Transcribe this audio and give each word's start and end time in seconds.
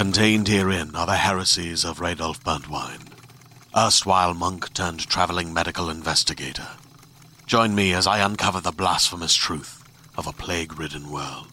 Contained 0.00 0.48
herein 0.48 0.96
are 0.96 1.04
the 1.04 1.16
heresies 1.16 1.84
of 1.84 1.98
Radolf 1.98 2.40
Burntwine, 2.42 3.06
erstwhile 3.76 4.32
monk 4.32 4.72
turned 4.72 5.06
traveling 5.06 5.52
medical 5.52 5.90
investigator. 5.90 6.68
Join 7.44 7.74
me 7.74 7.92
as 7.92 8.06
I 8.06 8.20
uncover 8.20 8.62
the 8.62 8.72
blasphemous 8.72 9.34
truth 9.34 9.84
of 10.16 10.26
a 10.26 10.32
plague 10.32 10.80
ridden 10.80 11.10
world 11.12 11.48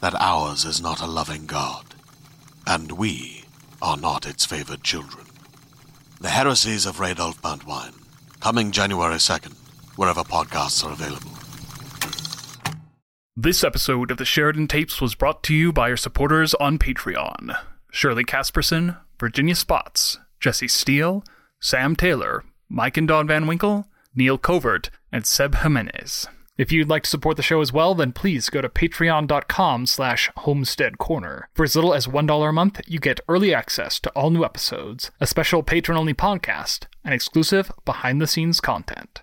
that 0.00 0.16
ours 0.20 0.64
is 0.64 0.82
not 0.82 1.00
a 1.00 1.06
loving 1.06 1.46
God, 1.46 1.84
and 2.66 2.90
we 2.90 3.44
are 3.80 3.96
not 3.96 4.26
its 4.26 4.44
favored 4.44 4.82
children. 4.82 5.24
The 6.20 6.30
heresies 6.30 6.86
of 6.86 6.96
Radolf 6.96 7.40
Burntwine, 7.40 8.02
coming 8.40 8.72
January 8.72 9.14
2nd, 9.14 9.54
wherever 9.94 10.24
podcasts 10.24 10.84
are 10.84 10.90
available. 10.90 11.30
This 13.36 13.62
episode 13.62 14.10
of 14.10 14.16
the 14.16 14.24
Sheridan 14.24 14.66
Tapes 14.66 15.00
was 15.00 15.14
brought 15.14 15.44
to 15.44 15.54
you 15.54 15.72
by 15.72 15.90
our 15.90 15.96
supporters 15.96 16.52
on 16.54 16.80
Patreon 16.80 17.56
Shirley 17.96 18.24
Casperson, 18.24 18.98
Virginia 19.18 19.54
Spots, 19.54 20.18
Jesse 20.38 20.68
Steele, 20.68 21.24
Sam 21.62 21.96
Taylor, 21.96 22.44
Mike 22.68 22.98
and 22.98 23.08
Don 23.08 23.26
Van 23.26 23.46
Winkle, 23.46 23.88
Neil 24.14 24.36
Covert, 24.36 24.90
and 25.10 25.26
Seb 25.26 25.54
Jimenez. 25.54 26.28
If 26.58 26.70
you'd 26.70 26.90
like 26.90 27.04
to 27.04 27.08
support 27.08 27.38
the 27.38 27.42
show 27.42 27.62
as 27.62 27.72
well, 27.72 27.94
then 27.94 28.12
please 28.12 28.50
go 28.50 28.60
to 28.60 28.68
patreon.com 28.68 29.86
slash 29.86 30.30
homestead 30.36 30.98
corner. 30.98 31.48
For 31.54 31.64
as 31.64 31.74
little 31.74 31.94
as 31.94 32.06
$1 32.06 32.46
a 32.46 32.52
month, 32.52 32.82
you 32.86 32.98
get 32.98 33.20
early 33.30 33.54
access 33.54 33.98
to 34.00 34.10
all 34.10 34.28
new 34.28 34.44
episodes, 34.44 35.10
a 35.18 35.26
special 35.26 35.62
patron-only 35.62 36.12
podcast, 36.12 36.88
and 37.02 37.14
exclusive 37.14 37.72
behind-the-scenes 37.86 38.60
content. 38.60 39.22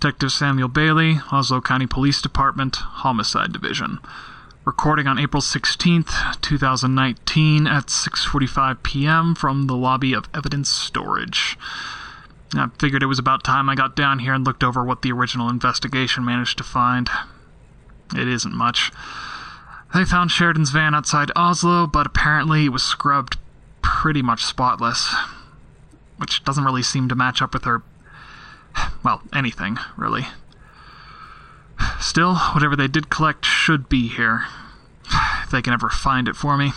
Detective 0.00 0.32
Samuel 0.32 0.68
Bailey, 0.68 1.20
Oslo 1.30 1.60
County 1.60 1.86
Police 1.86 2.22
Department, 2.22 2.76
Homicide 2.76 3.52
Division. 3.52 3.98
Recording 4.64 5.06
on 5.06 5.18
April 5.18 5.42
16th, 5.42 6.40
2019 6.40 7.66
at 7.66 7.88
6:45 7.88 8.82
p.m. 8.82 9.34
from 9.34 9.66
the 9.66 9.76
lobby 9.76 10.14
of 10.14 10.26
Evidence 10.32 10.70
Storage. 10.70 11.58
I 12.54 12.70
figured 12.78 13.02
it 13.02 13.12
was 13.12 13.18
about 13.18 13.44
time 13.44 13.68
I 13.68 13.74
got 13.74 13.94
down 13.94 14.20
here 14.20 14.32
and 14.32 14.42
looked 14.42 14.64
over 14.64 14.82
what 14.82 15.02
the 15.02 15.12
original 15.12 15.50
investigation 15.50 16.24
managed 16.24 16.56
to 16.56 16.64
find. 16.64 17.10
It 18.16 18.26
isn't 18.26 18.54
much. 18.54 18.90
They 19.92 20.06
found 20.06 20.30
Sheridan's 20.30 20.70
van 20.70 20.94
outside 20.94 21.30
Oslo, 21.36 21.86
but 21.86 22.06
apparently 22.06 22.64
it 22.64 22.72
was 22.72 22.82
scrubbed 22.82 23.36
pretty 23.82 24.22
much 24.22 24.46
spotless, 24.46 25.14
which 26.16 26.42
doesn't 26.42 26.64
really 26.64 26.82
seem 26.82 27.06
to 27.10 27.14
match 27.14 27.42
up 27.42 27.52
with 27.52 27.64
her 27.64 27.82
well, 29.04 29.22
anything, 29.32 29.78
really. 29.96 30.26
Still, 31.98 32.36
whatever 32.36 32.76
they 32.76 32.88
did 32.88 33.10
collect 33.10 33.44
should 33.44 33.88
be 33.88 34.08
here. 34.08 34.44
If 35.42 35.50
they 35.50 35.62
can 35.62 35.72
ever 35.72 35.88
find 35.88 36.28
it 36.28 36.36
for 36.36 36.56
me. 36.56 36.72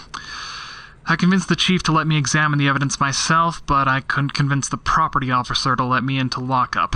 I 1.06 1.16
convinced 1.18 1.50
the 1.50 1.56
chief 1.56 1.84
to 1.84 1.92
let 1.92 2.08
me 2.08 2.18
examine 2.18 2.58
the 2.60 2.70
evidence 2.70 3.00
myself, 3.00 3.66
but 3.66 3.88
I 3.88 4.00
couldn't 4.00 4.34
convince 4.34 4.70
the 4.70 4.78
property 4.78 5.32
officer 5.32 5.76
to 5.76 5.84
let 5.84 6.04
me 6.04 6.18
into 6.18 6.40
lockup. 6.40 6.96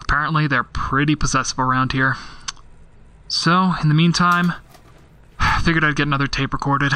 Apparently, 0.00 0.46
they're 0.46 0.64
pretty 0.64 1.14
possessive 1.14 1.58
around 1.58 1.92
here. 1.92 2.16
So, 3.28 3.74
in 3.82 3.88
the 3.88 3.94
meantime, 3.94 4.54
I 5.38 5.60
figured 5.64 5.84
I'd 5.84 5.96
get 5.96 6.06
another 6.06 6.26
tape 6.26 6.54
recorded. 6.54 6.92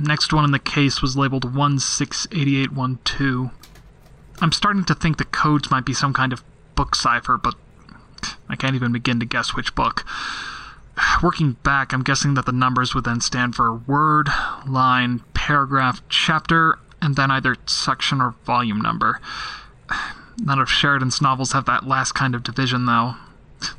Next 0.00 0.32
one 0.32 0.44
in 0.44 0.50
the 0.50 0.58
case 0.58 1.00
was 1.00 1.16
labeled 1.16 1.54
168812. 1.54 3.50
I'm 4.40 4.52
starting 4.52 4.84
to 4.84 4.94
think 4.94 5.16
the 5.16 5.24
codes 5.24 5.70
might 5.70 5.84
be 5.84 5.94
some 5.94 6.12
kind 6.12 6.32
of 6.32 6.44
book 6.78 6.94
cipher, 6.94 7.36
but 7.36 7.56
I 8.48 8.54
can't 8.54 8.76
even 8.76 8.92
begin 8.92 9.18
to 9.18 9.26
guess 9.26 9.52
which 9.52 9.74
book. 9.74 10.06
Working 11.24 11.54
back, 11.64 11.92
I'm 11.92 12.04
guessing 12.04 12.34
that 12.34 12.46
the 12.46 12.52
numbers 12.52 12.94
would 12.94 13.02
then 13.02 13.20
stand 13.20 13.56
for 13.56 13.74
word, 13.74 14.28
line, 14.64 15.24
paragraph, 15.34 16.02
chapter, 16.08 16.78
and 17.02 17.16
then 17.16 17.32
either 17.32 17.56
section 17.66 18.20
or 18.20 18.36
volume 18.44 18.80
number. 18.80 19.20
None 20.38 20.60
of 20.60 20.70
Sheridan's 20.70 21.20
novels 21.20 21.50
have 21.50 21.64
that 21.64 21.84
last 21.84 22.12
kind 22.12 22.36
of 22.36 22.44
division, 22.44 22.86
though, 22.86 23.16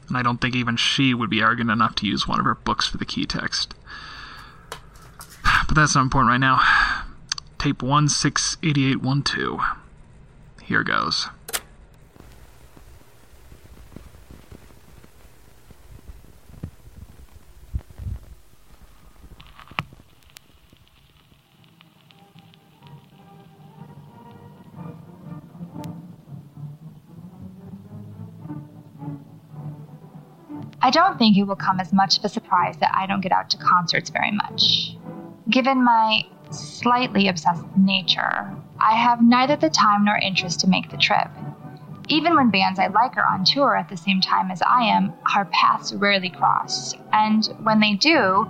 and 0.09 0.17
I 0.17 0.21
don't 0.21 0.41
think 0.41 0.53
even 0.53 0.75
she 0.75 1.13
would 1.13 1.29
be 1.29 1.39
arrogant 1.39 1.71
enough 1.71 1.95
to 1.95 2.05
use 2.05 2.27
one 2.27 2.41
of 2.41 2.45
her 2.45 2.55
books 2.55 2.85
for 2.85 2.97
the 2.97 3.05
key 3.05 3.23
text. 3.25 3.75
But 5.69 5.75
that's 5.75 5.95
not 5.95 6.01
important 6.01 6.31
right 6.31 6.37
now. 6.37 6.59
Tape 7.59 7.81
168812. 7.81 9.61
Here 10.63 10.83
goes. 10.83 11.29
I 30.89 30.91
don't 30.91 31.19
think 31.19 31.37
it 31.37 31.43
will 31.43 31.55
come 31.55 31.79
as 31.79 31.93
much 31.93 32.17
of 32.17 32.25
a 32.25 32.29
surprise 32.29 32.77
that 32.77 32.95
I 32.95 33.05
don't 33.05 33.21
get 33.21 33.31
out 33.31 33.51
to 33.51 33.57
concerts 33.57 34.09
very 34.09 34.31
much. 34.31 34.97
Given 35.47 35.83
my 35.83 36.23
slightly 36.49 37.27
obsessive 37.27 37.77
nature, 37.77 38.51
I 38.79 38.95
have 38.95 39.21
neither 39.21 39.55
the 39.55 39.69
time 39.69 40.03
nor 40.03 40.17
interest 40.17 40.61
to 40.61 40.67
make 40.67 40.89
the 40.89 40.97
trip. 40.97 41.27
Even 42.07 42.33
when 42.35 42.49
bands 42.49 42.79
I 42.79 42.87
like 42.87 43.17
are 43.17 43.23
on 43.23 43.45
tour 43.45 43.77
at 43.77 43.87
the 43.87 43.97
same 43.97 44.19
time 44.19 44.49
as 44.49 44.63
I 44.63 44.85
am, 44.85 45.13
our 45.35 45.45
paths 45.45 45.93
rarely 45.93 46.31
cross, 46.31 46.95
and 47.13 47.45
when 47.61 47.79
they 47.81 47.93
do, 47.93 48.47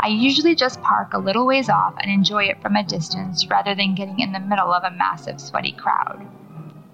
I 0.00 0.08
usually 0.08 0.54
just 0.54 0.80
park 0.80 1.12
a 1.12 1.18
little 1.18 1.44
ways 1.44 1.68
off 1.68 1.92
and 2.00 2.10
enjoy 2.10 2.44
it 2.44 2.62
from 2.62 2.74
a 2.74 2.82
distance 2.82 3.46
rather 3.48 3.74
than 3.74 3.94
getting 3.94 4.18
in 4.18 4.32
the 4.32 4.40
middle 4.40 4.72
of 4.72 4.82
a 4.82 4.96
massive 4.96 5.42
sweaty 5.42 5.72
crowd. 5.72 6.26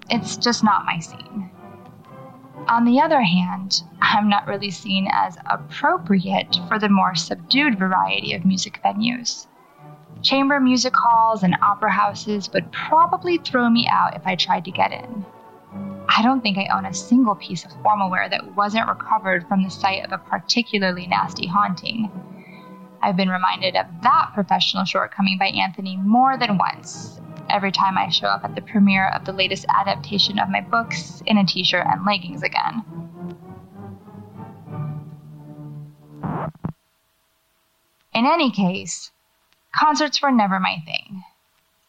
It's 0.09 0.35
just 0.35 0.61
not 0.61 0.83
my 0.83 0.99
scene. 0.99 1.51
On 2.69 2.85
the 2.85 3.01
other 3.01 3.23
hand, 3.23 3.81
I'm 3.99 4.29
not 4.29 4.45
really 4.45 4.69
seen 4.69 5.07
as 5.11 5.39
appropriate 5.47 6.55
for 6.67 6.77
the 6.77 6.87
more 6.87 7.15
subdued 7.15 7.79
variety 7.79 8.33
of 8.33 8.45
music 8.45 8.79
venues. 8.85 9.47
Chamber 10.21 10.59
music 10.59 10.93
halls 10.95 11.41
and 11.41 11.57
opera 11.63 11.91
houses 11.91 12.47
would 12.53 12.71
probably 12.71 13.39
throw 13.39 13.71
me 13.71 13.87
out 13.91 14.15
if 14.15 14.27
I 14.27 14.35
tried 14.35 14.65
to 14.65 14.71
get 14.71 14.91
in. 14.91 15.25
I 16.09 16.21
don't 16.21 16.41
think 16.41 16.59
I 16.59 16.67
own 16.77 16.85
a 16.85 16.93
single 16.93 17.33
piece 17.33 17.65
of 17.65 17.71
formal 17.81 18.11
wear 18.11 18.29
that 18.29 18.55
wasn't 18.55 18.87
recovered 18.87 19.47
from 19.47 19.63
the 19.63 19.71
site 19.71 20.05
of 20.05 20.11
a 20.11 20.19
particularly 20.19 21.07
nasty 21.07 21.47
haunting. 21.47 22.11
I've 23.01 23.17
been 23.17 23.29
reminded 23.29 23.77
of 23.77 23.87
that 24.03 24.29
professional 24.35 24.85
shortcoming 24.85 25.39
by 25.39 25.47
Anthony 25.47 25.97
more 25.97 26.37
than 26.37 26.59
once, 26.59 27.19
every 27.49 27.71
time 27.71 27.97
I 27.97 28.09
show 28.09 28.27
up 28.27 28.43
at 28.43 28.55
the 28.55 28.61
premiere 28.61 29.07
of 29.09 29.25
the 29.25 29.33
latest 29.33 29.65
adaptation 29.69 30.39
of 30.39 30.49
my 30.49 30.61
books 30.61 31.21
in 31.25 31.37
a 31.37 31.45
t 31.45 31.63
shirt 31.63 31.85
and 31.87 32.05
leggings 32.05 32.43
again. 32.43 32.83
In 38.13 38.25
any 38.25 38.51
case, 38.51 39.11
concerts 39.73 40.21
were 40.21 40.31
never 40.31 40.59
my 40.59 40.77
thing. 40.85 41.23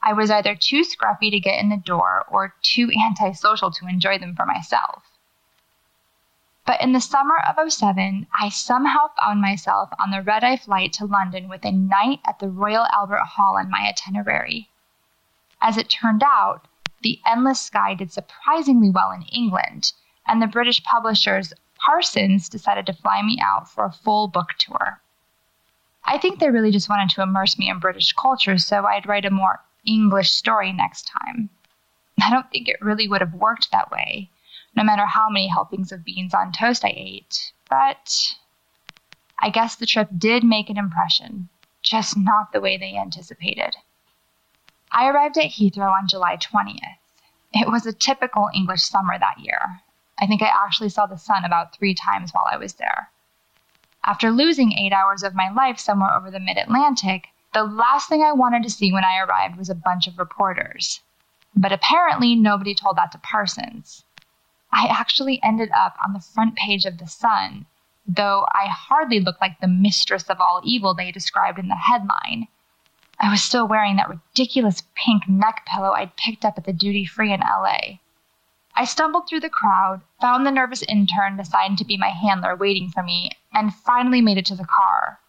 I 0.02 0.14
was 0.14 0.30
either 0.30 0.54
too 0.54 0.82
scruffy 0.82 1.30
to 1.30 1.38
get 1.40 1.58
in 1.58 1.68
the 1.68 1.76
door 1.76 2.24
or 2.30 2.54
too 2.62 2.90
antisocial 2.90 3.70
to 3.72 3.86
enjoy 3.86 4.18
them 4.18 4.34
for 4.34 4.46
myself. 4.46 5.04
But 6.64 6.80
in 6.80 6.92
the 6.92 7.00
summer 7.00 7.36
of 7.38 7.70
07, 7.70 8.26
I 8.32 8.48
somehow 8.48 9.10
found 9.18 9.42
myself 9.42 9.90
on 9.98 10.10
the 10.10 10.22
red 10.22 10.42
eye 10.42 10.56
flight 10.56 10.92
to 10.94 11.04
London 11.04 11.48
with 11.48 11.64
a 11.64 11.72
night 11.72 12.20
at 12.24 12.38
the 12.38 12.48
Royal 12.48 12.86
Albert 12.92 13.24
Hall 13.24 13.58
in 13.58 13.68
my 13.68 13.88
itinerary. 13.88 14.69
As 15.62 15.76
it 15.76 15.90
turned 15.90 16.22
out, 16.22 16.66
The 17.02 17.20
Endless 17.26 17.60
Sky 17.60 17.94
did 17.94 18.12
surprisingly 18.12 18.88
well 18.88 19.10
in 19.10 19.22
England, 19.24 19.92
and 20.26 20.40
the 20.40 20.46
British 20.46 20.82
publishers 20.82 21.52
Parsons 21.76 22.48
decided 22.48 22.86
to 22.86 22.92
fly 22.92 23.22
me 23.22 23.38
out 23.42 23.68
for 23.68 23.84
a 23.84 23.92
full 23.92 24.28
book 24.28 24.54
tour. 24.58 25.02
I 26.04 26.18
think 26.18 26.38
they 26.38 26.50
really 26.50 26.70
just 26.70 26.88
wanted 26.88 27.10
to 27.10 27.22
immerse 27.22 27.58
me 27.58 27.68
in 27.68 27.78
British 27.78 28.12
culture 28.12 28.58
so 28.58 28.86
I'd 28.86 29.06
write 29.06 29.24
a 29.24 29.30
more 29.30 29.62
English 29.86 30.30
story 30.30 30.72
next 30.72 31.08
time. 31.08 31.50
I 32.22 32.30
don't 32.30 32.50
think 32.50 32.68
it 32.68 32.80
really 32.80 33.08
would 33.08 33.20
have 33.20 33.34
worked 33.34 33.70
that 33.70 33.90
way, 33.90 34.30
no 34.74 34.82
matter 34.82 35.06
how 35.06 35.28
many 35.28 35.48
helpings 35.48 35.92
of 35.92 36.04
beans 36.04 36.34
on 36.34 36.52
toast 36.52 36.84
I 36.84 36.94
ate, 36.96 37.52
but 37.68 38.34
I 39.38 39.50
guess 39.50 39.76
the 39.76 39.86
trip 39.86 40.08
did 40.16 40.44
make 40.44 40.70
an 40.70 40.78
impression, 40.78 41.48
just 41.82 42.16
not 42.16 42.52
the 42.52 42.60
way 42.60 42.76
they 42.76 42.96
anticipated. 42.96 43.76
I 44.92 45.08
arrived 45.08 45.38
at 45.38 45.52
Heathrow 45.52 45.92
on 45.92 46.08
July 46.08 46.36
20th. 46.36 46.98
It 47.52 47.70
was 47.70 47.86
a 47.86 47.92
typical 47.92 48.48
English 48.54 48.82
summer 48.82 49.18
that 49.18 49.38
year. 49.38 49.82
I 50.18 50.26
think 50.26 50.42
I 50.42 50.48
actually 50.48 50.88
saw 50.88 51.06
the 51.06 51.16
sun 51.16 51.44
about 51.44 51.72
three 51.74 51.94
times 51.94 52.32
while 52.32 52.48
I 52.50 52.56
was 52.56 52.74
there. 52.74 53.10
After 54.04 54.30
losing 54.30 54.72
eight 54.72 54.92
hours 54.92 55.22
of 55.22 55.34
my 55.34 55.48
life 55.48 55.78
somewhere 55.78 56.12
over 56.12 56.30
the 56.30 56.40
mid 56.40 56.58
Atlantic, 56.58 57.28
the 57.52 57.62
last 57.62 58.08
thing 58.08 58.22
I 58.22 58.32
wanted 58.32 58.62
to 58.64 58.70
see 58.70 58.92
when 58.92 59.04
I 59.04 59.18
arrived 59.18 59.56
was 59.56 59.70
a 59.70 59.74
bunch 59.74 60.06
of 60.06 60.18
reporters. 60.18 61.00
But 61.54 61.72
apparently, 61.72 62.34
nobody 62.34 62.74
told 62.74 62.96
that 62.96 63.12
to 63.12 63.18
Parsons. 63.18 64.04
I 64.72 64.86
actually 64.86 65.42
ended 65.42 65.70
up 65.72 65.96
on 66.04 66.12
the 66.12 66.20
front 66.20 66.56
page 66.56 66.84
of 66.84 66.98
The 66.98 67.06
Sun, 67.06 67.66
though 68.06 68.46
I 68.52 68.66
hardly 68.66 69.20
looked 69.20 69.40
like 69.40 69.60
the 69.60 69.68
mistress 69.68 70.28
of 70.30 70.40
all 70.40 70.60
evil 70.64 70.94
they 70.94 71.12
described 71.12 71.58
in 71.58 71.68
the 71.68 71.76
headline. 71.76 72.48
I 73.22 73.30
was 73.30 73.42
still 73.42 73.68
wearing 73.68 73.96
that 73.96 74.08
ridiculous 74.08 74.82
pink 74.94 75.28
neck 75.28 75.66
pillow 75.66 75.92
I'd 75.92 76.16
picked 76.16 76.42
up 76.42 76.56
at 76.56 76.64
the 76.64 76.72
duty 76.72 77.04
free 77.04 77.34
in 77.34 77.40
LA. 77.40 77.98
I 78.74 78.84
stumbled 78.86 79.28
through 79.28 79.40
the 79.40 79.50
crowd, 79.50 80.00
found 80.22 80.46
the 80.46 80.50
nervous 80.50 80.82
intern 80.82 81.38
assigned 81.38 81.76
to 81.78 81.84
be 81.84 81.98
my 81.98 82.08
handler 82.08 82.56
waiting 82.56 82.88
for 82.88 83.02
me, 83.02 83.32
and 83.52 83.74
finally 83.74 84.22
made 84.22 84.38
it 84.38 84.46
to 84.46 84.54
the 84.54 84.64
car. 84.64 85.20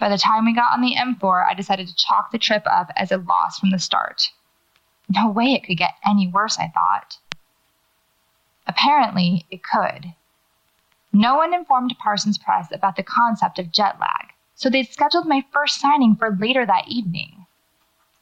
By 0.00 0.08
the 0.08 0.18
time 0.18 0.44
we 0.44 0.52
got 0.52 0.72
on 0.72 0.80
the 0.80 0.96
M4, 0.96 1.46
I 1.46 1.54
decided 1.54 1.86
to 1.86 1.94
chalk 1.94 2.32
the 2.32 2.38
trip 2.38 2.64
up 2.66 2.90
as 2.96 3.12
a 3.12 3.18
loss 3.18 3.60
from 3.60 3.70
the 3.70 3.78
start. 3.78 4.32
No 5.08 5.28
way 5.28 5.52
it 5.52 5.62
could 5.62 5.76
get 5.76 5.98
any 6.04 6.26
worse, 6.26 6.58
I 6.58 6.66
thought. 6.66 7.18
Apparently, 8.66 9.46
it 9.52 9.62
could. 9.62 10.14
No 11.12 11.36
one 11.36 11.54
informed 11.54 11.94
Parsons 11.98 12.38
Press 12.38 12.72
about 12.72 12.96
the 12.96 13.04
concept 13.04 13.60
of 13.60 13.70
jet 13.70 14.00
lag, 14.00 14.23
so 14.54 14.70
they'd 14.70 14.92
scheduled 14.92 15.26
my 15.26 15.44
first 15.52 15.80
signing 15.80 16.14
for 16.14 16.36
later 16.40 16.64
that 16.64 16.88
evening. 16.88 17.46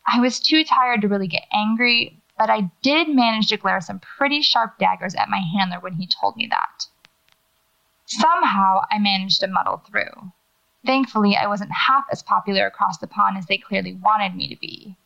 I 0.07 0.21
was 0.21 0.41
too 0.41 0.65
tired 0.65 1.03
to 1.03 1.09
really 1.09 1.29
get 1.29 1.47
angry, 1.53 2.21
but 2.39 2.51
I 2.51 2.71
did 2.83 3.09
manage 3.09 3.49
to 3.49 3.57
glare 3.57 3.81
some 3.81 4.01
pretty 4.01 4.43
sharp 4.43 4.79
daggers 4.79 5.15
at 5.15 5.29
my 5.29 5.39
handler 5.39 5.79
when 5.81 5.95
he 5.95 6.07
told 6.07 6.37
me 6.37 6.47
that. 6.49 6.87
Somehow, 8.07 8.83
I 8.91 8.99
managed 8.99 9.41
to 9.41 9.47
muddle 9.47 9.79
through. 9.79 10.33
Thankfully, 10.85 11.37
I 11.37 11.47
wasn't 11.47 11.71
half 11.73 12.05
as 12.11 12.23
popular 12.23 12.67
across 12.67 12.99
the 12.99 13.07
pond 13.07 13.39
as 13.39 13.47
they 13.47 13.59
clearly 13.59 13.95
wanted 13.95 14.35
me 14.35 14.49
to 14.49 14.57
be. 14.57 14.97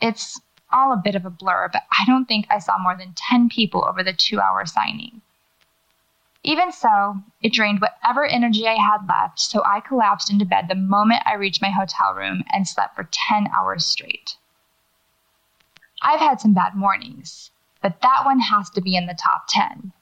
It's 0.00 0.40
all 0.70 0.92
a 0.92 1.00
bit 1.02 1.14
of 1.14 1.24
a 1.24 1.30
blur, 1.30 1.70
but 1.72 1.84
I 1.98 2.04
don't 2.06 2.26
think 2.26 2.46
I 2.50 2.58
saw 2.58 2.76
more 2.76 2.96
than 2.96 3.14
10 3.16 3.48
people 3.48 3.84
over 3.84 4.02
the 4.02 4.12
two 4.12 4.40
hour 4.40 4.66
signing. 4.66 5.22
Even 6.46 6.72
so, 6.72 7.22
it 7.40 7.54
drained 7.54 7.80
whatever 7.80 8.26
energy 8.26 8.68
I 8.68 8.74
had 8.74 9.08
left, 9.08 9.40
so 9.40 9.64
I 9.64 9.80
collapsed 9.80 10.30
into 10.30 10.44
bed 10.44 10.68
the 10.68 10.74
moment 10.74 11.22
I 11.24 11.34
reached 11.34 11.62
my 11.62 11.70
hotel 11.70 12.12
room 12.12 12.44
and 12.52 12.68
slept 12.68 12.94
for 12.94 13.08
10 13.10 13.48
hours 13.48 13.86
straight. 13.86 14.36
I've 16.02 16.20
had 16.20 16.42
some 16.42 16.52
bad 16.52 16.74
mornings, 16.74 17.50
but 17.80 18.02
that 18.02 18.26
one 18.26 18.40
has 18.40 18.68
to 18.70 18.82
be 18.82 18.94
in 18.94 19.06
the 19.06 19.14
top 19.14 19.46
10. 19.48 19.94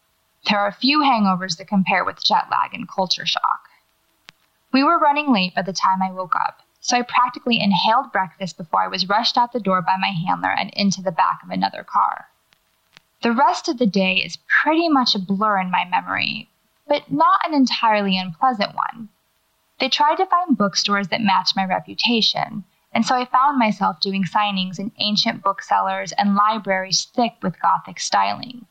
There 0.50 0.58
are 0.58 0.66
a 0.66 0.72
few 0.72 1.02
hangovers 1.02 1.58
that 1.58 1.68
compare 1.68 2.04
with 2.04 2.24
jet 2.24 2.48
lag 2.50 2.74
and 2.74 2.88
culture 2.88 3.24
shock. 3.24 3.68
We 4.72 4.82
were 4.82 4.98
running 4.98 5.32
late 5.32 5.54
by 5.54 5.62
the 5.62 5.72
time 5.72 6.02
I 6.02 6.10
woke 6.10 6.34
up, 6.34 6.62
so 6.80 6.96
I 6.96 7.02
practically 7.02 7.60
inhaled 7.60 8.10
breakfast 8.10 8.56
before 8.56 8.82
I 8.82 8.88
was 8.88 9.08
rushed 9.08 9.38
out 9.38 9.52
the 9.52 9.60
door 9.60 9.80
by 9.80 9.96
my 9.96 10.08
handler 10.08 10.50
and 10.50 10.70
into 10.70 11.02
the 11.02 11.12
back 11.12 11.44
of 11.44 11.50
another 11.50 11.84
car. 11.84 12.31
The 13.22 13.30
rest 13.32 13.68
of 13.68 13.78
the 13.78 13.86
day 13.86 14.16
is 14.16 14.38
pretty 14.62 14.88
much 14.88 15.14
a 15.14 15.20
blur 15.20 15.60
in 15.60 15.70
my 15.70 15.84
memory, 15.84 16.50
but 16.88 17.08
not 17.12 17.46
an 17.46 17.54
entirely 17.54 18.18
unpleasant 18.18 18.74
one. 18.74 19.10
They 19.78 19.88
tried 19.88 20.16
to 20.16 20.26
find 20.26 20.58
bookstores 20.58 21.06
that 21.08 21.20
matched 21.20 21.54
my 21.54 21.64
reputation, 21.64 22.64
and 22.92 23.06
so 23.06 23.14
I 23.14 23.24
found 23.24 23.60
myself 23.60 24.00
doing 24.00 24.24
signings 24.24 24.80
in 24.80 24.90
ancient 24.98 25.40
booksellers 25.40 26.10
and 26.10 26.34
libraries 26.34 27.04
thick 27.04 27.36
with 27.42 27.60
Gothic 27.62 28.00
styling. 28.00 28.66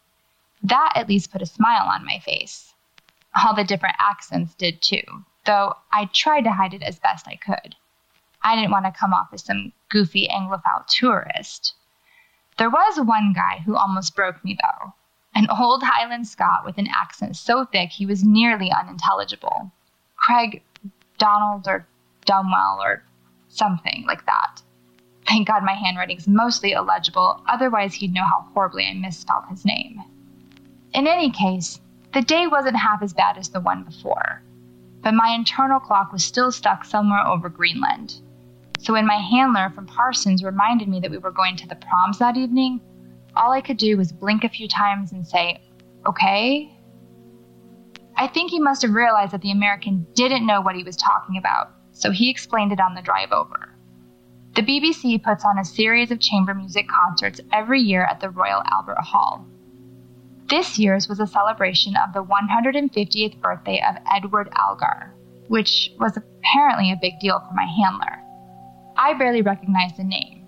That 0.61 0.91
at 0.95 1.07
least 1.07 1.31
put 1.31 1.41
a 1.41 1.45
smile 1.45 1.87
on 1.87 2.05
my 2.05 2.19
face. 2.19 2.73
All 3.41 3.55
the 3.55 3.63
different 3.63 3.95
accents 3.99 4.53
did 4.53 4.81
too, 4.81 5.23
though 5.45 5.77
I 5.93 6.09
tried 6.13 6.43
to 6.43 6.51
hide 6.51 6.73
it 6.73 6.83
as 6.83 6.99
best 6.99 7.25
I 7.25 7.37
could. 7.37 7.77
I 8.43 8.55
didn't 8.55 8.71
want 8.71 8.83
to 8.85 8.91
come 8.91 9.13
off 9.13 9.31
as 9.31 9.45
some 9.45 9.71
goofy 9.87 10.27
Anglophile 10.27 10.85
tourist. 10.87 11.73
There 12.61 12.69
was 12.69 13.01
one 13.01 13.33
guy 13.33 13.63
who 13.65 13.75
almost 13.75 14.15
broke 14.15 14.45
me, 14.45 14.55
though 14.61 14.93
an 15.33 15.47
old 15.49 15.81
Highland 15.81 16.27
Scot 16.27 16.63
with 16.63 16.77
an 16.77 16.87
accent 16.93 17.35
so 17.35 17.65
thick 17.65 17.89
he 17.89 18.05
was 18.05 18.23
nearly 18.23 18.71
unintelligible. 18.71 19.71
Craig 20.15 20.61
Donald 21.17 21.67
or 21.67 21.87
Dumwell 22.27 22.77
or 22.79 23.03
something 23.47 24.05
like 24.05 24.27
that. 24.27 24.61
Thank 25.25 25.47
God 25.47 25.63
my 25.63 25.73
handwriting's 25.73 26.27
mostly 26.27 26.73
illegible, 26.73 27.41
otherwise, 27.47 27.95
he'd 27.95 28.13
know 28.13 28.25
how 28.25 28.45
horribly 28.53 28.85
I 28.85 28.93
misspelled 28.93 29.45
his 29.49 29.65
name. 29.65 30.03
In 30.93 31.07
any 31.07 31.31
case, 31.31 31.81
the 32.13 32.21
day 32.21 32.45
wasn't 32.45 32.77
half 32.77 33.01
as 33.01 33.11
bad 33.11 33.39
as 33.39 33.49
the 33.49 33.59
one 33.59 33.83
before, 33.85 34.43
but 35.01 35.15
my 35.15 35.29
internal 35.29 35.79
clock 35.79 36.13
was 36.13 36.23
still 36.23 36.51
stuck 36.51 36.85
somewhere 36.85 37.25
over 37.25 37.49
Greenland. 37.49 38.21
So 38.81 38.93
when 38.93 39.05
my 39.05 39.17
handler 39.17 39.69
from 39.75 39.85
Parsons 39.85 40.43
reminded 40.43 40.87
me 40.87 40.99
that 41.01 41.11
we 41.11 41.19
were 41.19 41.29
going 41.29 41.55
to 41.57 41.67
the 41.67 41.75
proms 41.75 42.17
that 42.17 42.35
evening, 42.35 42.81
all 43.35 43.51
I 43.51 43.61
could 43.61 43.77
do 43.77 43.95
was 43.95 44.11
blink 44.11 44.43
a 44.43 44.49
few 44.49 44.67
times 44.67 45.11
and 45.11 45.25
say, 45.25 45.61
okay. 46.07 46.75
I 48.17 48.25
think 48.25 48.49
he 48.49 48.59
must 48.59 48.81
have 48.81 48.95
realized 48.95 49.33
that 49.33 49.41
the 49.41 49.51
American 49.51 50.07
didn't 50.15 50.47
know 50.47 50.61
what 50.61 50.75
he 50.75 50.83
was 50.83 50.95
talking 50.95 51.37
about, 51.37 51.69
so 51.91 52.09
he 52.09 52.31
explained 52.31 52.71
it 52.71 52.79
on 52.79 52.95
the 52.95 53.03
drive 53.03 53.31
over. 53.31 53.69
The 54.55 54.63
BBC 54.63 55.21
puts 55.21 55.45
on 55.45 55.59
a 55.59 55.63
series 55.63 56.09
of 56.09 56.19
chamber 56.19 56.55
music 56.55 56.87
concerts 56.89 57.39
every 57.53 57.81
year 57.81 58.03
at 58.05 58.19
the 58.19 58.31
Royal 58.31 58.63
Albert 58.65 58.99
Hall. 58.99 59.45
This 60.49 60.79
year's 60.79 61.07
was 61.07 61.19
a 61.19 61.27
celebration 61.27 61.93
of 61.95 62.13
the 62.13 62.23
150th 62.23 63.39
birthday 63.41 63.79
of 63.87 63.95
Edward 64.11 64.51
Elgar, 64.59 65.13
which 65.49 65.91
was 65.99 66.17
apparently 66.17 66.91
a 66.91 66.99
big 66.99 67.19
deal 67.19 67.39
for 67.39 67.53
my 67.53 67.65
handler. 67.65 68.20
I 68.97 69.13
barely 69.13 69.41
recognized 69.41 69.97
the 69.97 70.03
name. 70.03 70.47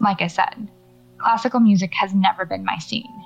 Like 0.00 0.22
I 0.22 0.26
said, 0.26 0.70
classical 1.18 1.60
music 1.60 1.92
has 1.94 2.14
never 2.14 2.44
been 2.44 2.64
my 2.64 2.78
scene. 2.78 3.24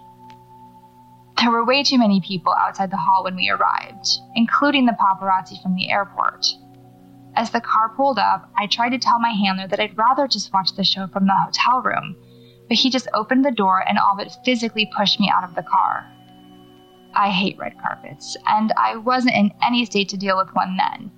There 1.38 1.50
were 1.50 1.64
way 1.64 1.82
too 1.82 1.98
many 1.98 2.20
people 2.20 2.54
outside 2.54 2.90
the 2.90 2.96
hall 2.96 3.24
when 3.24 3.36
we 3.36 3.50
arrived, 3.50 4.08
including 4.34 4.86
the 4.86 4.96
paparazzi 4.98 5.62
from 5.62 5.74
the 5.74 5.90
airport. 5.90 6.46
As 7.34 7.50
the 7.50 7.60
car 7.60 7.90
pulled 7.94 8.18
up, 8.18 8.50
I 8.56 8.66
tried 8.66 8.90
to 8.90 8.98
tell 8.98 9.18
my 9.18 9.30
handler 9.30 9.68
that 9.68 9.80
I'd 9.80 9.96
rather 9.96 10.26
just 10.26 10.52
watch 10.52 10.74
the 10.74 10.84
show 10.84 11.06
from 11.06 11.26
the 11.26 11.34
hotel 11.34 11.82
room, 11.82 12.16
but 12.68 12.78
he 12.78 12.88
just 12.88 13.08
opened 13.12 13.44
the 13.44 13.50
door 13.50 13.86
and 13.86 13.98
all 13.98 14.16
but 14.16 14.36
physically 14.44 14.90
pushed 14.96 15.20
me 15.20 15.30
out 15.30 15.44
of 15.44 15.54
the 15.54 15.62
car. 15.62 16.10
I 17.14 17.30
hate 17.30 17.58
red 17.58 17.74
carpets, 17.80 18.36
and 18.46 18.72
I 18.76 18.96
wasn't 18.96 19.36
in 19.36 19.52
any 19.62 19.84
state 19.84 20.08
to 20.10 20.16
deal 20.16 20.36
with 20.36 20.54
one 20.54 20.76
then, 20.76 21.10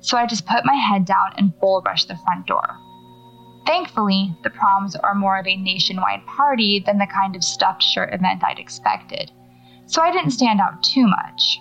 so 0.00 0.16
I 0.16 0.26
just 0.26 0.46
put 0.46 0.64
my 0.64 0.74
head 0.74 1.04
down 1.04 1.32
and 1.36 1.58
bull 1.60 1.82
rushed 1.84 2.08
the 2.08 2.16
front 2.16 2.46
door. 2.46 2.76
Thankfully, 3.68 4.34
the 4.42 4.48
proms 4.48 4.96
are 4.96 5.14
more 5.14 5.38
of 5.38 5.46
a 5.46 5.54
nationwide 5.54 6.24
party 6.24 6.82
than 6.86 6.96
the 6.96 7.06
kind 7.06 7.36
of 7.36 7.44
stuffed 7.44 7.82
shirt 7.82 8.14
event 8.14 8.42
I'd 8.42 8.58
expected, 8.58 9.30
so 9.84 10.00
I 10.00 10.10
didn't 10.10 10.30
stand 10.30 10.58
out 10.58 10.82
too 10.82 11.06
much. 11.06 11.60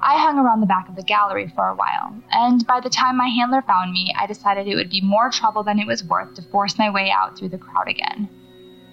I 0.00 0.16
hung 0.16 0.38
around 0.38 0.60
the 0.60 0.66
back 0.66 0.88
of 0.88 0.94
the 0.94 1.02
gallery 1.02 1.48
for 1.48 1.70
a 1.70 1.74
while, 1.74 2.14
and 2.30 2.64
by 2.68 2.78
the 2.78 2.88
time 2.88 3.16
my 3.16 3.26
handler 3.26 3.62
found 3.62 3.90
me, 3.90 4.14
I 4.16 4.28
decided 4.28 4.68
it 4.68 4.76
would 4.76 4.88
be 4.88 5.00
more 5.00 5.28
trouble 5.28 5.64
than 5.64 5.80
it 5.80 5.88
was 5.88 6.04
worth 6.04 6.34
to 6.34 6.42
force 6.42 6.78
my 6.78 6.88
way 6.88 7.10
out 7.10 7.36
through 7.36 7.48
the 7.48 7.58
crowd 7.58 7.88
again. 7.88 8.28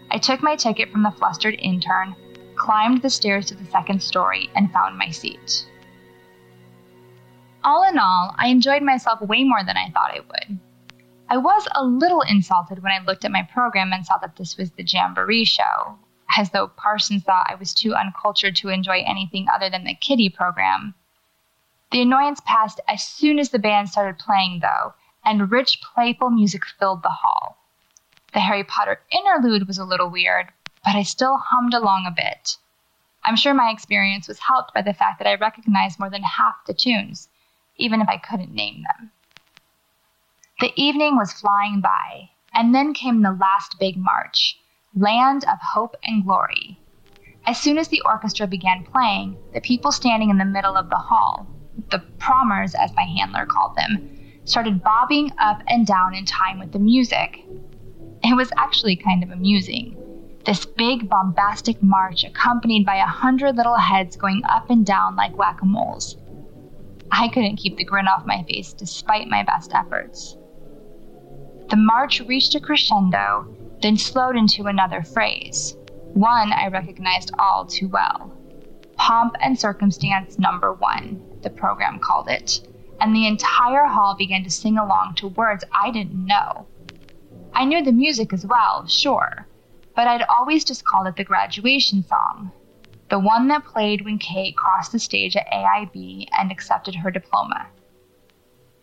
I 0.10 0.18
took 0.18 0.42
my 0.42 0.56
ticket 0.56 0.92
from 0.92 1.04
the 1.04 1.12
flustered 1.12 1.60
intern, 1.60 2.16
climbed 2.56 3.04
the 3.04 3.10
stairs 3.12 3.46
to 3.48 3.56
the 3.56 3.66
second 3.66 4.02
story, 4.02 4.50
and 4.56 4.74
found 4.74 4.98
my 4.98 5.12
seat. 5.12 5.68
All 7.64 7.88
in 7.88 8.00
all, 8.00 8.34
I 8.40 8.48
enjoyed 8.48 8.82
myself 8.82 9.22
way 9.22 9.44
more 9.44 9.64
than 9.64 9.78
I 9.78 9.92
thought 9.92 10.16
I 10.16 10.22
would. 10.22 10.60
I 11.30 11.38
was 11.38 11.68
a 11.74 11.84
little 11.84 12.22
insulted 12.22 12.84
when 12.84 12.92
I 12.92 13.04
looked 13.04 13.26
at 13.26 13.32
my 13.32 13.44
program 13.44 13.94
and 13.94 14.06
saw 14.06 14.18
that 14.18 14.36
this 14.36 14.58
was 14.58 14.72
the 14.72 14.84
Jamboree 14.84 15.46
show, 15.46 15.98
as 16.38 16.50
though 16.52 16.68
Parsons 16.68 17.24
thought 17.24 17.50
I 17.50 17.56
was 17.56 17.74
too 17.74 17.96
uncultured 17.96 18.56
to 18.58 18.70
enjoy 18.70 19.04
anything 19.06 19.48
other 19.50 19.70
than 19.70 19.84
the 19.84 19.96
kiddie 19.96 20.30
program. 20.30 20.96
The 21.92 22.02
annoyance 22.02 22.42
passed 22.46 22.82
as 22.88 23.04
soon 23.04 23.40
as 23.40 23.50
the 23.50 23.60
band 23.60 23.90
started 23.90 24.20
playing, 24.20 24.60
though, 24.60 24.96
and 25.24 25.50
rich, 25.50 25.80
playful 25.82 26.30
music 26.30 26.66
filled 26.66 27.04
the 27.04 27.10
hall. 27.10 27.58
The 28.34 28.42
Harry 28.42 28.64
Potter 28.64 29.02
interlude 29.12 29.68
was 29.68 29.78
a 29.78 29.86
little 29.86 30.10
weird, 30.10 30.52
but 30.84 30.96
I 30.96 31.04
still 31.04 31.38
hummed 31.38 31.74
along 31.74 32.06
a 32.06 32.12
bit. 32.12 32.58
I'm 33.24 33.38
sure 33.38 33.54
my 33.54 33.70
experience 33.70 34.28
was 34.28 34.40
helped 34.40 34.74
by 34.74 34.82
the 34.82 34.94
fact 34.94 35.20
that 35.20 35.28
I 35.28 35.36
recognized 35.36 36.00
more 36.00 36.10
than 36.10 36.24
half 36.24 36.66
the 36.68 36.74
tunes, 36.74 37.30
even 37.78 38.02
if 38.02 38.10
I 38.10 38.18
couldn't 38.18 38.54
name 38.54 38.84
them. 38.84 39.13
The 40.64 40.82
evening 40.82 41.18
was 41.18 41.34
flying 41.34 41.82
by, 41.82 42.30
and 42.54 42.74
then 42.74 42.94
came 42.94 43.22
the 43.22 43.34
last 43.34 43.76
big 43.82 43.98
march 43.98 44.58
Land 44.96 45.44
of 45.44 45.60
Hope 45.60 45.98
and 46.06 46.24
Glory. 46.24 46.80
As 47.46 47.60
soon 47.60 47.78
as 47.78 47.90
the 47.90 48.02
orchestra 48.06 48.48
began 48.48 48.86
playing, 48.86 49.36
the 49.54 49.60
people 49.60 49.92
standing 49.92 50.30
in 50.30 50.38
the 50.38 50.46
middle 50.46 50.78
of 50.78 50.90
the 50.90 50.96
hall, 50.96 51.48
the 51.92 52.00
promers 52.18 52.76
as 52.76 52.96
my 52.96 53.04
handler 53.04 53.46
called 53.46 53.76
them, 53.76 54.10
started 54.46 54.82
bobbing 54.82 55.34
up 55.38 55.62
and 55.68 55.86
down 55.86 56.16
in 56.16 56.24
time 56.24 56.60
with 56.60 56.72
the 56.72 56.80
music. 56.80 57.44
It 58.24 58.38
was 58.38 58.54
actually 58.56 58.96
kind 58.96 59.22
of 59.22 59.32
amusing. 59.32 59.98
This 60.46 60.66
big 60.66 61.10
bombastic 61.10 61.84
march 61.84 62.24
accompanied 62.24 62.86
by 62.86 62.96
a 62.96 63.06
hundred 63.06 63.58
little 63.58 63.76
heads 63.76 64.16
going 64.16 64.44
up 64.48 64.70
and 64.70 64.86
down 64.86 65.18
like 65.18 65.38
whack 65.38 65.62
a 65.62 65.66
moles. 65.66 66.16
I 67.12 67.28
couldn't 67.28 67.58
keep 67.58 67.76
the 67.76 67.84
grin 67.84 68.08
off 68.08 68.26
my 68.26 68.44
face 68.44 68.72
despite 68.72 69.28
my 69.28 69.44
best 69.44 69.74
efforts. 69.76 70.38
The 71.74 71.78
march 71.78 72.22
reached 72.28 72.54
a 72.54 72.60
crescendo 72.60 73.48
then 73.82 73.98
slowed 73.98 74.38
into 74.38 74.68
another 74.68 75.02
phrase, 75.02 75.76
one 76.14 76.54
I 76.54 76.68
recognized 76.68 77.32
all 77.40 77.66
too 77.66 77.88
well. 77.88 78.32
Pomp 78.96 79.34
and 79.42 79.60
Circumstance 79.60 80.38
Number 80.38 80.72
One, 80.72 81.20
the 81.42 81.50
program 81.50 81.98
called 81.98 82.30
it, 82.30 82.60
and 83.02 83.16
the 83.16 83.26
entire 83.26 83.88
hall 83.88 84.16
began 84.16 84.44
to 84.44 84.52
sing 84.52 84.78
along 84.78 85.16
to 85.16 85.30
words 85.30 85.64
I 85.74 85.90
didn't 85.90 86.28
know. 86.28 86.68
I 87.56 87.66
knew 87.66 87.84
the 87.84 87.92
music 87.92 88.34
as 88.34 88.46
well, 88.46 88.86
sure, 88.86 89.48
but 89.96 90.08
I'd 90.08 90.28
always 90.30 90.64
just 90.64 90.86
called 90.86 91.08
it 91.08 91.16
the 91.16 91.24
graduation 91.24 92.04
song, 92.04 92.52
the 93.10 93.18
one 93.18 93.48
that 93.48 93.66
played 93.66 94.06
when 94.06 94.20
Kate 94.20 94.56
crossed 94.56 94.92
the 94.92 95.00
stage 95.00 95.36
at 95.36 95.52
AIB 95.52 96.28
and 96.38 96.52
accepted 96.52 96.94
her 96.94 97.10
diploma. 97.10 97.66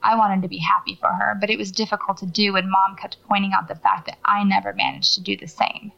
I 0.02 0.16
wanted 0.16 0.42
to 0.42 0.48
be 0.48 0.58
happy 0.58 0.94
for 0.94 1.08
her, 1.08 1.36
but 1.40 1.50
it 1.50 1.58
was 1.58 1.70
difficult 1.70 2.16
to 2.18 2.26
do 2.26 2.54
when 2.54 2.70
mom 2.70 2.96
kept 2.96 3.22
pointing 3.28 3.52
out 3.52 3.68
the 3.68 3.74
fact 3.74 4.06
that 4.06 4.18
I 4.24 4.44
never 4.44 4.72
managed 4.72 5.14
to 5.14 5.20
do 5.20 5.36
the 5.36 5.46
same. 5.46 5.92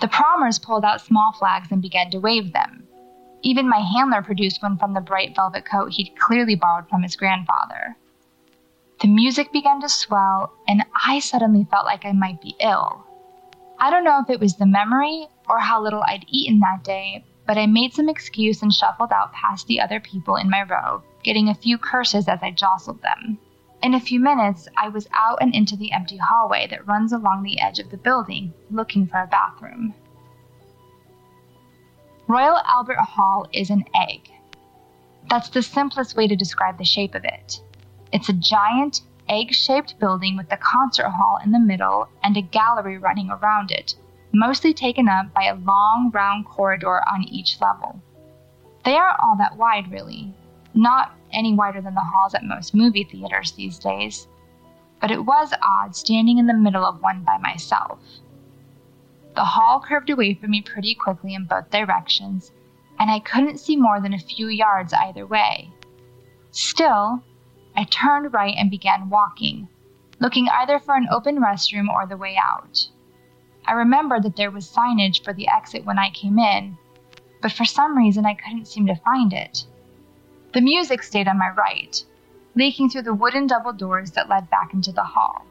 The 0.00 0.08
promers 0.08 0.58
pulled 0.58 0.84
out 0.84 1.00
small 1.00 1.32
flags 1.32 1.72
and 1.72 1.82
began 1.82 2.10
to 2.10 2.20
wave 2.20 2.52
them. 2.52 2.86
Even 3.42 3.68
my 3.68 3.80
handler 3.80 4.22
produced 4.22 4.62
one 4.62 4.76
from 4.76 4.94
the 4.94 5.00
bright 5.00 5.34
velvet 5.34 5.64
coat 5.64 5.92
he'd 5.92 6.18
clearly 6.18 6.54
borrowed 6.54 6.88
from 6.88 7.02
his 7.02 7.16
grandfather. 7.16 7.96
The 9.00 9.08
music 9.08 9.52
began 9.52 9.80
to 9.80 9.88
swell, 9.88 10.52
and 10.66 10.84
I 11.06 11.18
suddenly 11.18 11.66
felt 11.70 11.84
like 11.84 12.04
I 12.04 12.12
might 12.12 12.40
be 12.40 12.56
ill. 12.60 13.04
I 13.78 13.90
don't 13.90 14.04
know 14.04 14.20
if 14.20 14.30
it 14.30 14.40
was 14.40 14.56
the 14.56 14.66
memory 14.66 15.28
or 15.48 15.58
how 15.60 15.82
little 15.82 16.02
I'd 16.06 16.24
eaten 16.28 16.60
that 16.60 16.82
day, 16.82 17.24
but 17.46 17.58
I 17.58 17.66
made 17.66 17.92
some 17.92 18.08
excuse 18.08 18.62
and 18.62 18.72
shuffled 18.72 19.12
out 19.12 19.32
past 19.32 19.66
the 19.66 19.80
other 19.80 20.00
people 20.00 20.36
in 20.36 20.48
my 20.48 20.62
row, 20.62 21.02
getting 21.26 21.48
a 21.48 21.54
few 21.54 21.76
curses 21.76 22.28
as 22.28 22.38
I 22.40 22.52
jostled 22.52 23.02
them. 23.02 23.36
In 23.82 23.94
a 23.94 24.00
few 24.00 24.20
minutes, 24.20 24.68
I 24.76 24.88
was 24.88 25.08
out 25.12 25.38
and 25.42 25.52
into 25.54 25.76
the 25.76 25.92
empty 25.92 26.16
hallway 26.16 26.68
that 26.68 26.86
runs 26.86 27.12
along 27.12 27.42
the 27.42 27.60
edge 27.60 27.80
of 27.80 27.90
the 27.90 27.96
building, 27.96 28.54
looking 28.70 29.08
for 29.08 29.20
a 29.20 29.26
bathroom. 29.26 29.92
Royal 32.28 32.58
Albert 32.64 33.00
Hall 33.00 33.48
is 33.52 33.70
an 33.70 33.84
egg. 33.94 34.30
That's 35.28 35.48
the 35.48 35.62
simplest 35.62 36.16
way 36.16 36.28
to 36.28 36.36
describe 36.36 36.78
the 36.78 36.84
shape 36.84 37.16
of 37.16 37.24
it. 37.24 37.60
It's 38.12 38.28
a 38.28 38.32
giant, 38.32 39.00
egg 39.28 39.52
shaped 39.52 39.98
building 39.98 40.36
with 40.36 40.48
the 40.48 40.56
concert 40.56 41.10
hall 41.10 41.40
in 41.44 41.50
the 41.50 41.58
middle 41.58 42.08
and 42.22 42.36
a 42.36 42.42
gallery 42.42 42.98
running 42.98 43.30
around 43.30 43.72
it, 43.72 43.96
mostly 44.32 44.72
taken 44.72 45.08
up 45.08 45.34
by 45.34 45.44
a 45.44 45.56
long, 45.56 46.12
round 46.14 46.46
corridor 46.46 47.02
on 47.08 47.24
each 47.24 47.60
level. 47.60 48.00
They 48.84 48.94
aren't 48.94 49.18
all 49.20 49.36
that 49.38 49.56
wide, 49.56 49.90
really, 49.90 50.32
not 50.72 51.15
any 51.32 51.54
wider 51.54 51.80
than 51.80 51.94
the 51.94 52.00
halls 52.00 52.34
at 52.34 52.44
most 52.44 52.74
movie 52.74 53.04
theaters 53.04 53.52
these 53.52 53.78
days, 53.78 54.28
but 55.00 55.10
it 55.10 55.24
was 55.24 55.52
odd 55.62 55.94
standing 55.94 56.38
in 56.38 56.46
the 56.46 56.54
middle 56.54 56.84
of 56.84 57.02
one 57.02 57.22
by 57.22 57.38
myself. 57.38 57.98
The 59.34 59.44
hall 59.44 59.80
curved 59.80 60.08
away 60.08 60.34
from 60.34 60.50
me 60.50 60.62
pretty 60.62 60.94
quickly 60.94 61.34
in 61.34 61.44
both 61.44 61.70
directions, 61.70 62.52
and 62.98 63.10
I 63.10 63.20
couldn't 63.20 63.60
see 63.60 63.76
more 63.76 64.00
than 64.00 64.14
a 64.14 64.18
few 64.18 64.48
yards 64.48 64.94
either 64.94 65.26
way. 65.26 65.70
Still, 66.50 67.22
I 67.76 67.84
turned 67.84 68.32
right 68.32 68.54
and 68.56 68.70
began 68.70 69.10
walking, 69.10 69.68
looking 70.18 70.48
either 70.48 70.78
for 70.78 70.94
an 70.94 71.08
open 71.10 71.38
restroom 71.38 71.88
or 71.88 72.06
the 72.06 72.16
way 72.16 72.38
out. 72.42 72.88
I 73.66 73.72
remembered 73.72 74.22
that 74.22 74.36
there 74.36 74.50
was 74.50 74.70
signage 74.70 75.22
for 75.22 75.34
the 75.34 75.48
exit 75.48 75.84
when 75.84 75.98
I 75.98 76.10
came 76.10 76.38
in, 76.38 76.78
but 77.42 77.52
for 77.52 77.66
some 77.66 77.96
reason 77.96 78.24
I 78.24 78.34
couldn't 78.34 78.68
seem 78.68 78.86
to 78.86 78.96
find 78.96 79.32
it. 79.34 79.66
The 80.56 80.62
music 80.62 81.02
stayed 81.02 81.28
on 81.28 81.38
my 81.38 81.50
right, 81.50 82.02
leaking 82.54 82.88
through 82.88 83.02
the 83.02 83.12
wooden 83.12 83.46
double 83.46 83.74
doors 83.74 84.12
that 84.12 84.30
led 84.30 84.48
back 84.48 84.72
into 84.72 84.90
the 84.90 85.04
hall. 85.04 85.44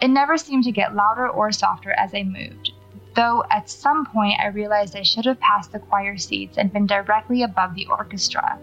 It 0.00 0.06
never 0.06 0.36
seemed 0.36 0.62
to 0.62 0.70
get 0.70 0.94
louder 0.94 1.28
or 1.28 1.50
softer 1.50 1.90
as 1.94 2.14
I 2.14 2.22
moved, 2.22 2.70
though 3.16 3.42
at 3.50 3.68
some 3.68 4.06
point 4.06 4.38
I 4.38 4.46
realized 4.46 4.94
I 4.94 5.02
should 5.02 5.24
have 5.24 5.40
passed 5.40 5.72
the 5.72 5.80
choir 5.80 6.16
seats 6.16 6.58
and 6.58 6.72
been 6.72 6.86
directly 6.86 7.42
above 7.42 7.74
the 7.74 7.88
orchestra. 7.88 8.56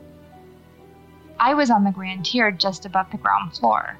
I 1.38 1.54
was 1.54 1.70
on 1.70 1.84
the 1.84 1.92
grand 1.92 2.24
tier 2.24 2.50
just 2.50 2.86
above 2.86 3.12
the 3.12 3.18
ground 3.18 3.54
floor, 3.54 3.98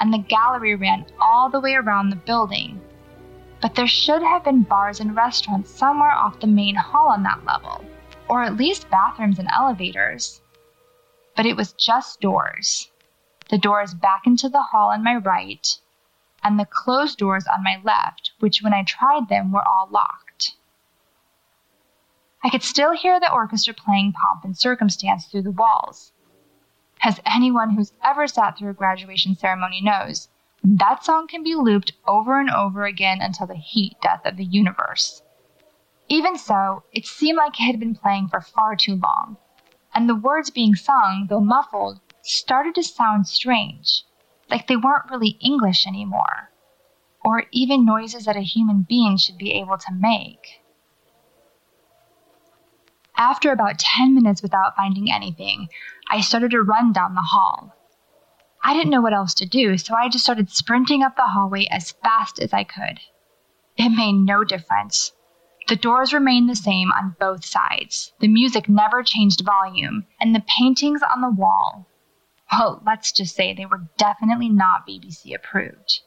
and 0.00 0.12
the 0.12 0.18
gallery 0.18 0.74
ran 0.74 1.06
all 1.20 1.48
the 1.48 1.60
way 1.60 1.74
around 1.74 2.10
the 2.10 2.16
building. 2.16 2.80
But 3.62 3.76
there 3.76 3.86
should 3.86 4.24
have 4.24 4.42
been 4.42 4.62
bars 4.62 4.98
and 4.98 5.14
restaurants 5.14 5.70
somewhere 5.70 6.10
off 6.10 6.40
the 6.40 6.48
main 6.48 6.74
hall 6.74 7.06
on 7.06 7.22
that 7.22 7.44
level, 7.44 7.84
or 8.28 8.42
at 8.42 8.56
least 8.56 8.90
bathrooms 8.90 9.38
and 9.38 9.48
elevators 9.56 10.40
but 11.36 11.46
it 11.46 11.56
was 11.56 11.72
just 11.72 12.20
doors. 12.20 12.90
The 13.50 13.58
doors 13.58 13.94
back 13.94 14.26
into 14.26 14.48
the 14.48 14.62
hall 14.62 14.90
on 14.90 15.04
my 15.04 15.16
right, 15.16 15.78
and 16.42 16.58
the 16.58 16.66
closed 16.66 17.18
doors 17.18 17.46
on 17.46 17.64
my 17.64 17.80
left, 17.82 18.32
which 18.40 18.62
when 18.62 18.74
I 18.74 18.82
tried 18.82 19.28
them 19.28 19.52
were 19.52 19.66
all 19.66 19.88
locked. 19.90 20.52
I 22.42 22.50
could 22.50 22.62
still 22.62 22.92
hear 22.92 23.18
the 23.18 23.32
orchestra 23.32 23.72
playing 23.72 24.12
Pomp 24.12 24.44
and 24.44 24.56
Circumstance 24.56 25.26
through 25.26 25.42
the 25.42 25.50
walls. 25.50 26.12
As 27.02 27.20
anyone 27.24 27.70
who's 27.70 27.92
ever 28.02 28.26
sat 28.26 28.58
through 28.58 28.70
a 28.70 28.74
graduation 28.74 29.34
ceremony 29.34 29.80
knows, 29.80 30.28
that 30.62 31.04
song 31.04 31.26
can 31.26 31.42
be 31.42 31.54
looped 31.54 31.92
over 32.06 32.38
and 32.38 32.50
over 32.50 32.84
again 32.84 33.20
until 33.20 33.46
the 33.46 33.54
heat 33.54 33.96
death 34.00 34.24
of 34.24 34.36
the 34.36 34.44
universe. 34.44 35.22
Even 36.08 36.36
so, 36.36 36.84
it 36.92 37.06
seemed 37.06 37.38
like 37.38 37.58
it 37.58 37.64
had 37.64 37.80
been 37.80 37.94
playing 37.94 38.28
for 38.28 38.40
far 38.40 38.76
too 38.76 38.96
long, 38.96 39.38
and 39.94 40.08
the 40.08 40.14
words 40.14 40.50
being 40.50 40.74
sung, 40.74 41.26
though 41.28 41.40
muffled, 41.40 42.00
started 42.22 42.74
to 42.74 42.82
sound 42.82 43.28
strange, 43.28 44.04
like 44.50 44.66
they 44.66 44.76
weren't 44.76 45.10
really 45.10 45.38
English 45.40 45.86
anymore, 45.86 46.50
or 47.24 47.44
even 47.52 47.84
noises 47.84 48.24
that 48.24 48.36
a 48.36 48.40
human 48.40 48.84
being 48.88 49.16
should 49.16 49.38
be 49.38 49.52
able 49.52 49.78
to 49.78 49.92
make. 49.92 50.62
After 53.16 53.52
about 53.52 53.78
10 53.78 54.14
minutes 54.14 54.42
without 54.42 54.74
finding 54.74 55.12
anything, 55.12 55.68
I 56.10 56.20
started 56.20 56.50
to 56.50 56.62
run 56.62 56.92
down 56.92 57.14
the 57.14 57.20
hall. 57.20 57.74
I 58.64 58.72
didn't 58.72 58.90
know 58.90 59.02
what 59.02 59.12
else 59.12 59.34
to 59.34 59.46
do, 59.46 59.78
so 59.78 59.94
I 59.94 60.08
just 60.08 60.24
started 60.24 60.50
sprinting 60.50 61.02
up 61.02 61.14
the 61.14 61.28
hallway 61.28 61.66
as 61.70 61.92
fast 61.92 62.40
as 62.40 62.52
I 62.52 62.64
could. 62.64 62.98
It 63.76 63.90
made 63.90 64.14
no 64.14 64.42
difference. 64.42 65.12
The 65.66 65.76
doors 65.76 66.12
remained 66.12 66.50
the 66.50 66.56
same 66.56 66.92
on 66.92 67.16
both 67.18 67.42
sides. 67.42 68.12
The 68.20 68.28
music 68.28 68.68
never 68.68 69.02
changed 69.02 69.40
volume, 69.44 70.06
and 70.20 70.34
the 70.34 70.44
paintings 70.46 71.02
on 71.02 71.22
the 71.22 71.30
wall, 71.30 71.86
well, 72.52 72.82
let's 72.84 73.12
just 73.12 73.34
say 73.34 73.54
they 73.54 73.64
were 73.64 73.88
definitely 73.96 74.50
not 74.50 74.86
BBC 74.86 75.34
approved. 75.34 76.00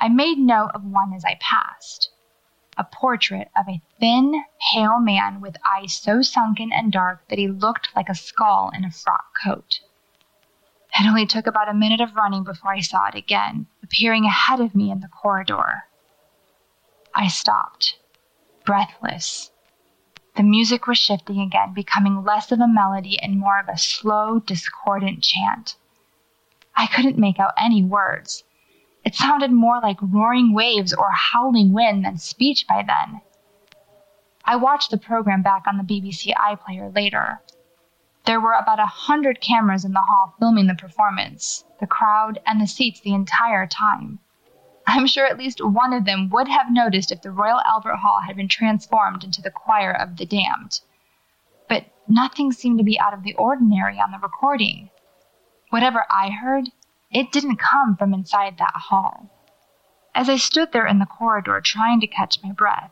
I 0.00 0.08
made 0.08 0.38
note 0.38 0.72
of 0.74 0.84
one 0.84 1.12
as 1.12 1.24
I 1.24 1.36
passed 1.40 2.10
a 2.76 2.84
portrait 2.84 3.50
of 3.56 3.68
a 3.68 3.82
thin, 3.98 4.44
pale 4.72 5.00
man 5.00 5.40
with 5.40 5.56
eyes 5.64 5.94
so 5.94 6.22
sunken 6.22 6.72
and 6.72 6.92
dark 6.92 7.26
that 7.28 7.38
he 7.38 7.48
looked 7.48 7.88
like 7.94 8.08
a 8.08 8.14
skull 8.14 8.70
in 8.74 8.84
a 8.84 8.90
frock 8.90 9.36
coat. 9.44 9.80
It 10.98 11.06
only 11.06 11.26
took 11.26 11.46
about 11.46 11.68
a 11.68 11.74
minute 11.74 12.00
of 12.00 12.14
running 12.14 12.44
before 12.44 12.72
I 12.72 12.80
saw 12.80 13.06
it 13.06 13.14
again, 13.16 13.66
appearing 13.82 14.24
ahead 14.24 14.60
of 14.60 14.74
me 14.74 14.90
in 14.90 15.00
the 15.00 15.08
corridor. 15.08 15.84
I 17.14 17.28
stopped 17.28 17.96
breathless. 18.68 19.50
The 20.36 20.42
music 20.42 20.86
was 20.86 20.98
shifting 20.98 21.40
again, 21.40 21.72
becoming 21.72 22.22
less 22.22 22.52
of 22.52 22.60
a 22.60 22.68
melody 22.68 23.18
and 23.18 23.40
more 23.40 23.58
of 23.58 23.66
a 23.66 23.78
slow, 23.78 24.40
discordant 24.40 25.22
chant. 25.22 25.76
I 26.76 26.86
couldn't 26.86 27.16
make 27.16 27.40
out 27.40 27.54
any 27.56 27.82
words. 27.82 28.44
It 29.06 29.14
sounded 29.14 29.52
more 29.52 29.80
like 29.80 29.96
roaring 30.02 30.52
waves 30.52 30.92
or 30.92 31.12
howling 31.12 31.72
wind 31.72 32.04
than 32.04 32.18
speech 32.18 32.66
by 32.68 32.82
then. 32.86 33.22
I 34.44 34.56
watched 34.56 34.90
the 34.90 34.98
program 34.98 35.40
back 35.40 35.62
on 35.66 35.78
the 35.78 35.82
BBC 35.82 36.34
iPlayer 36.34 36.94
later. 36.94 37.40
There 38.26 38.38
were 38.38 38.52
about 38.52 38.80
a 38.80 38.84
hundred 38.84 39.40
cameras 39.40 39.86
in 39.86 39.92
the 39.92 40.02
hall 40.02 40.34
filming 40.38 40.66
the 40.66 40.74
performance, 40.74 41.64
the 41.80 41.86
crowd, 41.86 42.38
and 42.44 42.60
the 42.60 42.66
seats 42.66 43.00
the 43.00 43.14
entire 43.14 43.66
time. 43.66 44.18
I'm 44.90 45.06
sure 45.06 45.26
at 45.26 45.36
least 45.36 45.62
one 45.62 45.92
of 45.92 46.06
them 46.06 46.30
would 46.30 46.48
have 46.48 46.72
noticed 46.72 47.12
if 47.12 47.20
the 47.20 47.30
Royal 47.30 47.60
Albert 47.60 47.96
Hall 47.96 48.20
had 48.26 48.36
been 48.36 48.48
transformed 48.48 49.22
into 49.22 49.42
the 49.42 49.50
choir 49.50 49.92
of 49.92 50.16
the 50.16 50.24
damned. 50.24 50.80
But 51.68 51.92
nothing 52.08 52.52
seemed 52.52 52.78
to 52.78 52.84
be 52.84 52.98
out 52.98 53.12
of 53.12 53.22
the 53.22 53.34
ordinary 53.34 54.00
on 54.00 54.12
the 54.12 54.18
recording. 54.18 54.88
Whatever 55.68 56.06
I 56.08 56.30
heard, 56.30 56.70
it 57.10 57.30
didn't 57.30 57.56
come 57.58 57.96
from 57.98 58.14
inside 58.14 58.56
that 58.56 58.72
hall. 58.88 59.28
As 60.14 60.30
I 60.30 60.36
stood 60.36 60.72
there 60.72 60.86
in 60.86 61.00
the 61.00 61.04
corridor 61.04 61.60
trying 61.60 62.00
to 62.00 62.06
catch 62.06 62.42
my 62.42 62.52
breath, 62.52 62.90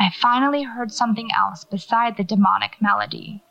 I 0.00 0.10
finally 0.10 0.64
heard 0.64 0.92
something 0.92 1.30
else 1.32 1.64
beside 1.64 2.16
the 2.16 2.24
demonic 2.24 2.82
melody. 2.82 3.44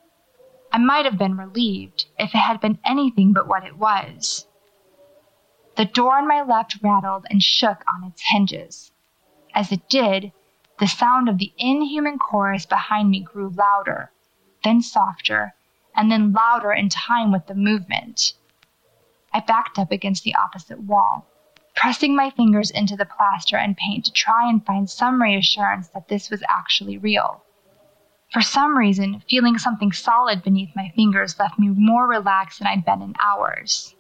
I 0.74 0.80
might 0.80 1.06
have 1.06 1.18
been 1.18 1.38
relieved 1.38 2.08
if 2.18 2.36
it 2.36 2.40
had 2.40 2.60
been 2.60 2.80
anything 2.84 3.32
but 3.32 3.48
what 3.48 3.64
it 3.64 3.78
was. 3.78 4.48
The 5.80 5.86
door 5.86 6.18
on 6.18 6.28
my 6.28 6.42
left 6.42 6.80
rattled 6.84 7.26
and 7.30 7.42
shook 7.42 7.86
on 7.88 8.04
its 8.04 8.22
hinges. 8.22 8.92
As 9.56 9.72
it 9.72 9.88
did, 9.88 10.34
the 10.78 10.88
sound 10.90 11.30
of 11.30 11.38
the 11.38 11.54
inhuman 11.58 12.20
chorus 12.20 12.66
behind 12.66 13.10
me 13.10 13.22
grew 13.22 13.48
louder, 13.48 14.12
then 14.66 14.82
softer, 14.82 15.56
and 15.96 16.12
then 16.12 16.34
louder 16.34 16.74
in 16.74 16.90
time 16.90 17.32
with 17.32 17.48
the 17.48 17.56
movement. 17.56 18.34
I 19.34 19.40
backed 19.40 19.80
up 19.80 19.90
against 19.90 20.26
the 20.26 20.36
opposite 20.36 20.82
wall, 20.82 21.26
pressing 21.78 22.14
my 22.14 22.30
fingers 22.30 22.72
into 22.72 22.98
the 22.98 23.06
plaster 23.06 23.56
and 23.56 23.78
paint 23.78 24.04
to 24.04 24.12
try 24.12 24.50
and 24.50 24.66
find 24.66 24.90
some 24.90 25.22
reassurance 25.22 25.88
that 25.92 26.10
this 26.10 26.30
was 26.30 26.44
actually 26.50 26.98
real. 26.98 27.46
For 28.34 28.42
some 28.42 28.78
reason, 28.78 29.22
feeling 29.30 29.58
something 29.58 29.94
solid 29.94 30.44
beneath 30.44 30.76
my 30.76 30.90
fingers 30.90 31.40
left 31.40 31.58
me 31.58 31.70
more 31.70 32.06
relaxed 32.06 32.60
than 32.60 32.68
I'd 32.68 32.84
been 32.84 33.02
in 33.02 33.16
hours. 33.22 33.96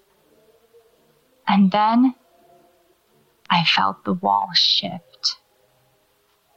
And 1.52 1.72
then 1.72 2.14
I 3.50 3.64
felt 3.66 4.04
the 4.04 4.14
wall 4.14 4.52
shift. 4.54 5.38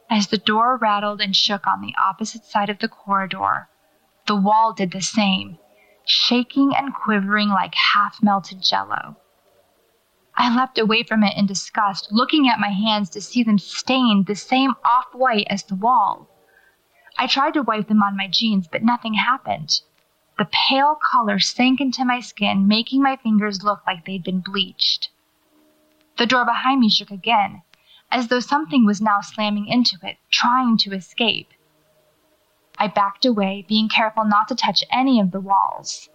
As 0.07 0.27
the 0.27 0.37
door 0.37 0.77
rattled 0.77 1.19
and 1.19 1.35
shook 1.35 1.65
on 1.65 1.81
the 1.81 1.95
opposite 1.97 2.45
side 2.45 2.69
of 2.69 2.77
the 2.77 2.87
corridor, 2.87 3.69
the 4.27 4.35
wall 4.35 4.71
did 4.71 4.91
the 4.91 5.01
same, 5.01 5.57
shaking 6.05 6.75
and 6.75 6.93
quivering 6.93 7.49
like 7.49 7.73
half 7.73 8.21
melted 8.21 8.61
jello. 8.61 9.17
I 10.35 10.55
leapt 10.55 10.77
away 10.77 11.01
from 11.01 11.23
it 11.23 11.35
in 11.35 11.47
disgust, 11.47 12.11
looking 12.11 12.47
at 12.47 12.59
my 12.59 12.69
hands 12.69 13.09
to 13.11 13.21
see 13.21 13.41
them 13.41 13.57
stained 13.57 14.27
the 14.27 14.35
same 14.35 14.75
off 14.85 15.07
white 15.13 15.47
as 15.49 15.63
the 15.63 15.75
wall. 15.75 16.27
I 17.17 17.25
tried 17.25 17.55
to 17.55 17.63
wipe 17.63 17.87
them 17.87 18.03
on 18.03 18.15
my 18.15 18.27
jeans, 18.27 18.67
but 18.67 18.83
nothing 18.83 19.15
happened. 19.15 19.81
The 20.37 20.49
pale 20.51 20.95
color 20.95 21.39
sank 21.39 21.79
into 21.79 22.03
my 22.03 22.19
skin, 22.19 22.67
making 22.67 23.03
my 23.03 23.17
fingers 23.17 23.63
look 23.63 23.85
like 23.85 24.05
they'd 24.05 24.23
been 24.23 24.39
bleached. 24.39 25.09
The 26.17 26.25
door 26.25 26.43
behind 26.43 26.79
me 26.79 26.89
shook 26.89 27.11
again, 27.11 27.61
as 28.11 28.27
though 28.27 28.39
something 28.39 28.85
was 28.85 29.01
now 29.01 29.21
slamming 29.21 29.67
into 29.67 29.97
it, 30.01 30.17
trying 30.31 30.77
to 30.77 30.93
escape. 30.93 31.49
I 32.79 32.87
backed 32.87 33.25
away, 33.25 33.65
being 33.67 33.87
careful 33.89 34.25
not 34.25 34.47
to 34.47 34.55
touch 34.55 34.83
any 34.91 35.19
of 35.19 35.31
the 35.31 35.39
walls. 35.39 36.09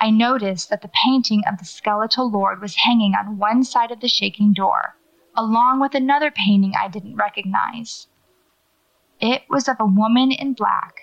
I 0.00 0.10
noticed 0.10 0.70
that 0.70 0.80
the 0.80 0.90
painting 1.04 1.42
of 1.46 1.58
the 1.58 1.64
skeletal 1.64 2.30
lord 2.30 2.60
was 2.60 2.76
hanging 2.76 3.14
on 3.14 3.38
one 3.38 3.64
side 3.64 3.90
of 3.90 4.00
the 4.00 4.08
shaking 4.08 4.52
door, 4.54 4.96
along 5.36 5.80
with 5.80 5.94
another 5.94 6.30
painting 6.30 6.74
I 6.74 6.88
didn't 6.88 7.16
recognize. 7.16 8.08
It 9.20 9.42
was 9.48 9.68
of 9.68 9.76
a 9.78 9.86
woman 9.86 10.32
in 10.32 10.54
black, 10.54 10.94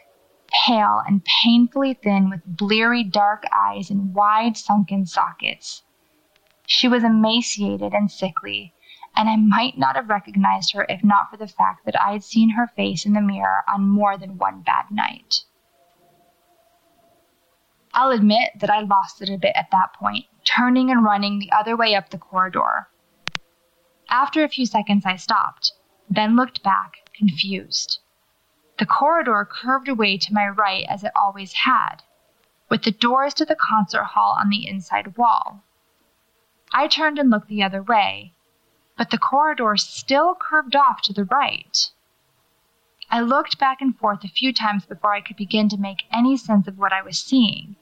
pale 0.65 1.01
and 1.07 1.25
painfully 1.43 1.93
thin 1.93 2.29
with 2.29 2.41
bleary 2.45 3.03
dark 3.03 3.43
eyes 3.51 3.89
and 3.89 4.13
wide 4.13 4.57
sunken 4.57 5.05
sockets. 5.05 5.83
She 6.65 6.88
was 6.88 7.03
emaciated 7.03 7.93
and 7.93 8.12
sickly, 8.12 8.73
and 9.15 9.27
I 9.27 9.35
might 9.35 9.77
not 9.77 9.95
have 9.95 10.09
recognized 10.09 10.73
her 10.73 10.85
if 10.88 11.03
not 11.03 11.29
for 11.29 11.38
the 11.38 11.47
fact 11.47 11.85
that 11.85 11.99
I 11.99 12.12
had 12.12 12.23
seen 12.23 12.51
her 12.51 12.67
face 12.67 13.05
in 13.05 13.13
the 13.13 13.21
mirror 13.21 13.63
on 13.67 13.88
more 13.88 14.17
than 14.17 14.38
one 14.38 14.62
bad 14.62 14.91
night. 14.91 15.43
I'll 17.93 18.12
admit 18.12 18.51
that 18.59 18.69
I 18.69 18.81
lost 18.81 19.21
it 19.21 19.29
a 19.29 19.38
bit 19.38 19.55
at 19.55 19.71
that 19.71 19.93
point, 19.93 20.25
turning 20.45 20.91
and 20.91 21.03
running 21.03 21.39
the 21.39 21.51
other 21.51 21.75
way 21.75 21.95
up 21.95 22.09
the 22.09 22.17
corridor. 22.17 22.88
After 24.09 24.43
a 24.43 24.49
few 24.49 24.65
seconds, 24.65 25.05
I 25.05 25.15
stopped, 25.15 25.73
then 26.09 26.35
looked 26.35 26.63
back, 26.63 27.09
confused. 27.13 27.99
The 28.80 28.86
corridor 28.86 29.44
curved 29.44 29.89
away 29.89 30.18
to 30.18 30.34
my 30.34 30.48
right 30.48 30.86
as 30.88 31.04
it 31.04 31.12
always 31.13 31.52
had, 31.52 31.98
with 32.70 32.84
the 32.84 32.92
doors 32.92 33.34
to 33.34 33.44
the 33.44 33.58
concert 33.58 34.06
hall 34.06 34.38
on 34.39 34.48
the 34.48 34.65
inside 34.65 35.18
wall. 35.18 35.63
I 36.72 36.88
turned 36.88 37.20
and 37.20 37.30
looked 37.30 37.50
the 37.50 37.62
other 37.62 37.84
way, 37.84 38.34
but 38.96 39.10
the 39.10 39.18
corridor 39.18 39.76
still 39.76 40.34
curved 40.34 40.78
off 40.78 41.02
to 41.02 41.13
the 41.13 41.26
right. 41.26 41.92
I 43.12 43.20
looked 43.20 43.60
back 43.60 43.82
and 43.82 43.98
forth 43.98 44.24
a 44.24 44.30
few 44.30 44.54
times 44.54 44.86
before 44.86 45.13
I 45.13 45.20
could 45.20 45.36
begin 45.36 45.68
to 45.70 45.78
make 45.78 46.06
any 46.13 46.38
sense 46.38 46.65
of 46.65 46.78
what 46.78 46.94
I 46.94 47.02
was 47.02 47.20
seeing, 47.20 47.76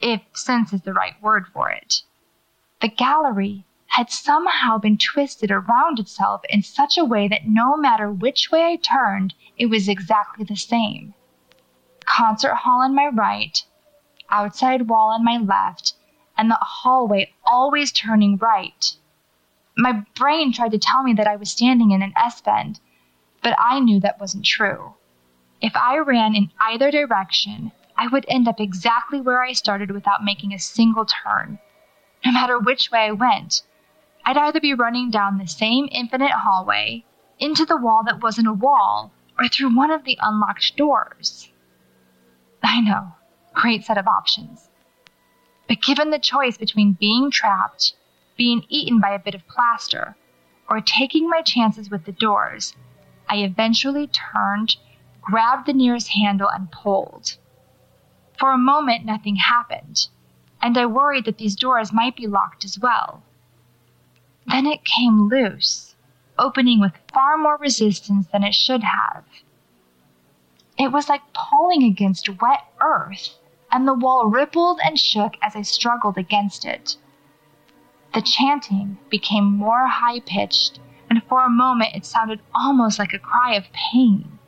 if 0.00 0.22
sense 0.32 0.72
is 0.72 0.82
the 0.82 0.94
right 0.94 1.14
word 1.22 1.46
for 1.46 1.70
it. 1.70 2.02
The 2.80 2.88
gallery 2.88 3.66
had 3.96 4.10
somehow 4.10 4.76
been 4.76 4.98
twisted 4.98 5.52
around 5.52 6.00
itself 6.00 6.42
in 6.48 6.60
such 6.60 6.98
a 6.98 7.04
way 7.04 7.28
that 7.28 7.46
no 7.46 7.76
matter 7.76 8.10
which 8.10 8.50
way 8.50 8.64
I 8.64 8.74
turned, 8.74 9.34
it 9.56 9.66
was 9.66 9.88
exactly 9.88 10.44
the 10.44 10.56
same. 10.56 11.14
Concert 12.04 12.54
hall 12.54 12.82
on 12.82 12.92
my 12.92 13.06
right, 13.06 13.62
outside 14.30 14.88
wall 14.88 15.10
on 15.10 15.24
my 15.24 15.38
left, 15.38 15.94
and 16.36 16.50
the 16.50 16.58
hallway 16.60 17.32
always 17.46 17.92
turning 17.92 18.36
right. 18.36 18.96
My 19.76 20.04
brain 20.16 20.52
tried 20.52 20.72
to 20.72 20.78
tell 20.78 21.04
me 21.04 21.12
that 21.12 21.28
I 21.28 21.36
was 21.36 21.52
standing 21.52 21.92
in 21.92 22.02
an 22.02 22.14
S 22.20 22.40
bend, 22.40 22.80
but 23.44 23.54
I 23.60 23.78
knew 23.78 24.00
that 24.00 24.18
wasn't 24.18 24.44
true. 24.44 24.94
If 25.60 25.76
I 25.76 25.98
ran 25.98 26.34
in 26.34 26.50
either 26.58 26.90
direction, 26.90 27.70
I 27.96 28.08
would 28.08 28.24
end 28.26 28.48
up 28.48 28.58
exactly 28.58 29.20
where 29.20 29.44
I 29.44 29.52
started 29.52 29.92
without 29.92 30.24
making 30.24 30.52
a 30.52 30.58
single 30.58 31.06
turn. 31.06 31.60
No 32.24 32.32
matter 32.32 32.58
which 32.58 32.90
way 32.90 33.06
I 33.06 33.12
went, 33.12 33.62
I'd 34.26 34.38
either 34.38 34.60
be 34.60 34.72
running 34.72 35.10
down 35.10 35.36
the 35.36 35.46
same 35.46 35.88
infinite 35.92 36.30
hallway, 36.30 37.04
into 37.38 37.66
the 37.66 37.76
wall 37.76 38.02
that 38.04 38.22
wasn't 38.22 38.48
a 38.48 38.52
wall, 38.52 39.12
or 39.38 39.48
through 39.48 39.76
one 39.76 39.90
of 39.90 40.04
the 40.04 40.18
unlocked 40.22 40.76
doors. 40.76 41.50
I 42.62 42.80
know, 42.80 43.12
great 43.52 43.84
set 43.84 43.98
of 43.98 44.08
options. 44.08 44.70
But 45.68 45.82
given 45.82 46.10
the 46.10 46.18
choice 46.18 46.56
between 46.56 46.92
being 46.94 47.30
trapped, 47.30 47.94
being 48.36 48.64
eaten 48.68 48.98
by 48.98 49.10
a 49.10 49.18
bit 49.18 49.34
of 49.34 49.46
plaster, 49.46 50.16
or 50.70 50.80
taking 50.80 51.28
my 51.28 51.42
chances 51.42 51.90
with 51.90 52.04
the 52.04 52.12
doors, 52.12 52.74
I 53.28 53.38
eventually 53.38 54.06
turned, 54.06 54.76
grabbed 55.20 55.66
the 55.66 55.74
nearest 55.74 56.08
handle, 56.08 56.48
and 56.48 56.70
pulled. 56.70 57.36
For 58.38 58.52
a 58.52 58.58
moment, 58.58 59.04
nothing 59.04 59.36
happened, 59.36 60.08
and 60.62 60.78
I 60.78 60.86
worried 60.86 61.26
that 61.26 61.36
these 61.36 61.56
doors 61.56 61.92
might 61.92 62.16
be 62.16 62.26
locked 62.26 62.64
as 62.64 62.78
well. 62.78 63.22
Then 64.46 64.66
it 64.66 64.84
came 64.84 65.28
loose, 65.28 65.94
opening 66.38 66.80
with 66.80 66.92
far 67.12 67.36
more 67.36 67.56
resistance 67.56 68.26
than 68.28 68.44
it 68.44 68.54
should 68.54 68.84
have. 68.84 69.24
It 70.78 70.92
was 70.92 71.08
like 71.08 71.22
pulling 71.32 71.82
against 71.82 72.40
wet 72.40 72.64
earth, 72.80 73.38
and 73.70 73.86
the 73.86 73.94
wall 73.94 74.26
rippled 74.26 74.80
and 74.84 74.98
shook 74.98 75.34
as 75.42 75.56
I 75.56 75.62
struggled 75.62 76.18
against 76.18 76.64
it. 76.64 76.96
The 78.12 78.22
chanting 78.22 78.98
became 79.08 79.44
more 79.44 79.88
high 79.88 80.20
pitched, 80.20 80.78
and 81.08 81.22
for 81.24 81.44
a 81.44 81.50
moment 81.50 81.94
it 81.94 82.04
sounded 82.04 82.40
almost 82.54 82.98
like 82.98 83.12
a 83.12 83.18
cry 83.18 83.54
of 83.54 83.72
pain. 83.72 84.38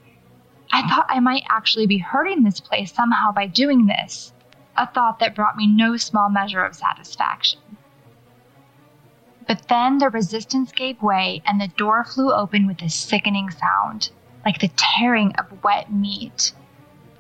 I 0.73 0.87
thought 0.89 1.07
I 1.09 1.21
might 1.21 1.45
actually 1.49 1.87
be 1.87 1.99
hurting 1.99 2.43
this 2.43 2.61
place 2.61 2.93
somehow 2.93 3.33
by 3.33 3.47
doing 3.47 3.87
this, 3.87 4.33
a 4.77 4.87
thought 4.87 5.21
that 5.21 5.35
brought 5.35 5.57
me 5.57 5.67
no 5.67 5.97
small 5.97 6.29
measure 6.29 6.65
of 6.65 6.75
satisfaction. 6.75 7.61
But 9.47 9.69
then 9.69 9.99
the 9.99 10.11
resistance 10.11 10.73
gave 10.73 11.01
way 11.03 11.43
and 11.47 11.61
the 11.61 11.69
door 11.69 12.05
flew 12.05 12.33
open 12.33 12.67
with 12.67 12.83
a 12.83 12.89
sickening 12.89 13.51
sound, 13.51 14.11
like 14.45 14.59
the 14.59 14.71
tearing 14.77 15.35
of 15.37 15.63
wet 15.63 15.93
meat. 15.93 16.53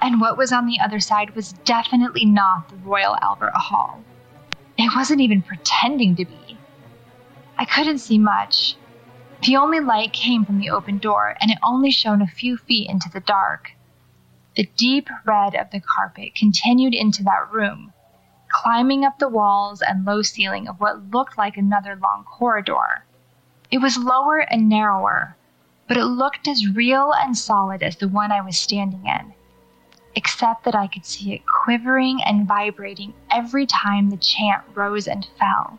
And 0.00 0.20
what 0.20 0.36
was 0.36 0.52
on 0.52 0.66
the 0.66 0.80
other 0.80 1.00
side 1.00 1.34
was 1.34 1.52
definitely 1.52 2.24
not 2.24 2.68
the 2.68 2.76
Royal 2.76 3.16
Albert 3.22 3.52
Hall. 3.54 4.02
It 4.76 4.90
wasn't 4.94 5.20
even 5.20 5.42
pretending 5.42 6.16
to 6.16 6.24
be. 6.24 6.58
I 7.56 7.64
couldn't 7.64 7.98
see 7.98 8.18
much. 8.18 8.76
The 9.42 9.56
only 9.56 9.80
light 9.80 10.12
came 10.12 10.44
from 10.44 10.58
the 10.58 10.70
open 10.70 10.98
door, 10.98 11.36
and 11.40 11.50
it 11.50 11.58
only 11.62 11.90
shone 11.90 12.20
a 12.20 12.26
few 12.26 12.56
feet 12.56 12.90
into 12.90 13.08
the 13.08 13.20
dark. 13.20 13.72
The 14.56 14.68
deep 14.76 15.08
red 15.24 15.54
of 15.54 15.70
the 15.70 15.80
carpet 15.80 16.34
continued 16.34 16.94
into 16.94 17.22
that 17.24 17.50
room, 17.52 17.92
climbing 18.62 19.04
up 19.04 19.18
the 19.18 19.28
walls 19.28 19.82
and 19.82 20.06
low 20.06 20.22
ceiling 20.22 20.66
of 20.66 20.80
what 20.80 21.10
looked 21.12 21.36
like 21.36 21.58
another 21.58 21.94
long 22.02 22.24
corridor. 22.24 23.04
It 23.70 23.78
was 23.78 23.98
lower 23.98 24.38
and 24.38 24.68
narrower, 24.68 25.36
but 25.86 25.98
it 25.98 26.06
looked 26.06 26.48
as 26.48 26.74
real 26.74 27.12
and 27.12 27.36
solid 27.36 27.82
as 27.82 27.96
the 27.96 28.08
one 28.08 28.32
I 28.32 28.40
was 28.40 28.58
standing 28.58 29.04
in, 29.06 29.34
except 30.14 30.64
that 30.64 30.74
I 30.74 30.86
could 30.86 31.04
see 31.04 31.34
it 31.34 31.42
quivering 31.46 32.22
and 32.22 32.48
vibrating 32.48 33.12
every 33.30 33.66
time 33.66 34.08
the 34.08 34.16
chant 34.16 34.62
rose 34.74 35.06
and 35.06 35.28
fell. 35.38 35.78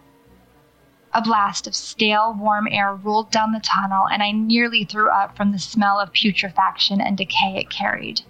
A 1.14 1.22
blast 1.22 1.66
of 1.66 1.76
stale, 1.76 2.36
warm 2.38 2.68
air 2.70 2.94
rolled 2.94 3.32
down 3.32 3.54
the 3.54 3.60
tunnel, 3.60 4.08
and 4.08 4.22
I 4.22 4.32
nearly 4.32 4.84
threw 4.84 5.10
up 5.10 5.36
from 5.36 5.52
the 5.52 5.60
smell 5.60 6.00
of 6.00 6.14
putrefaction 6.14 7.02
and 7.02 7.18
decay 7.18 7.58
it 7.58 7.72
carried. 7.72 8.22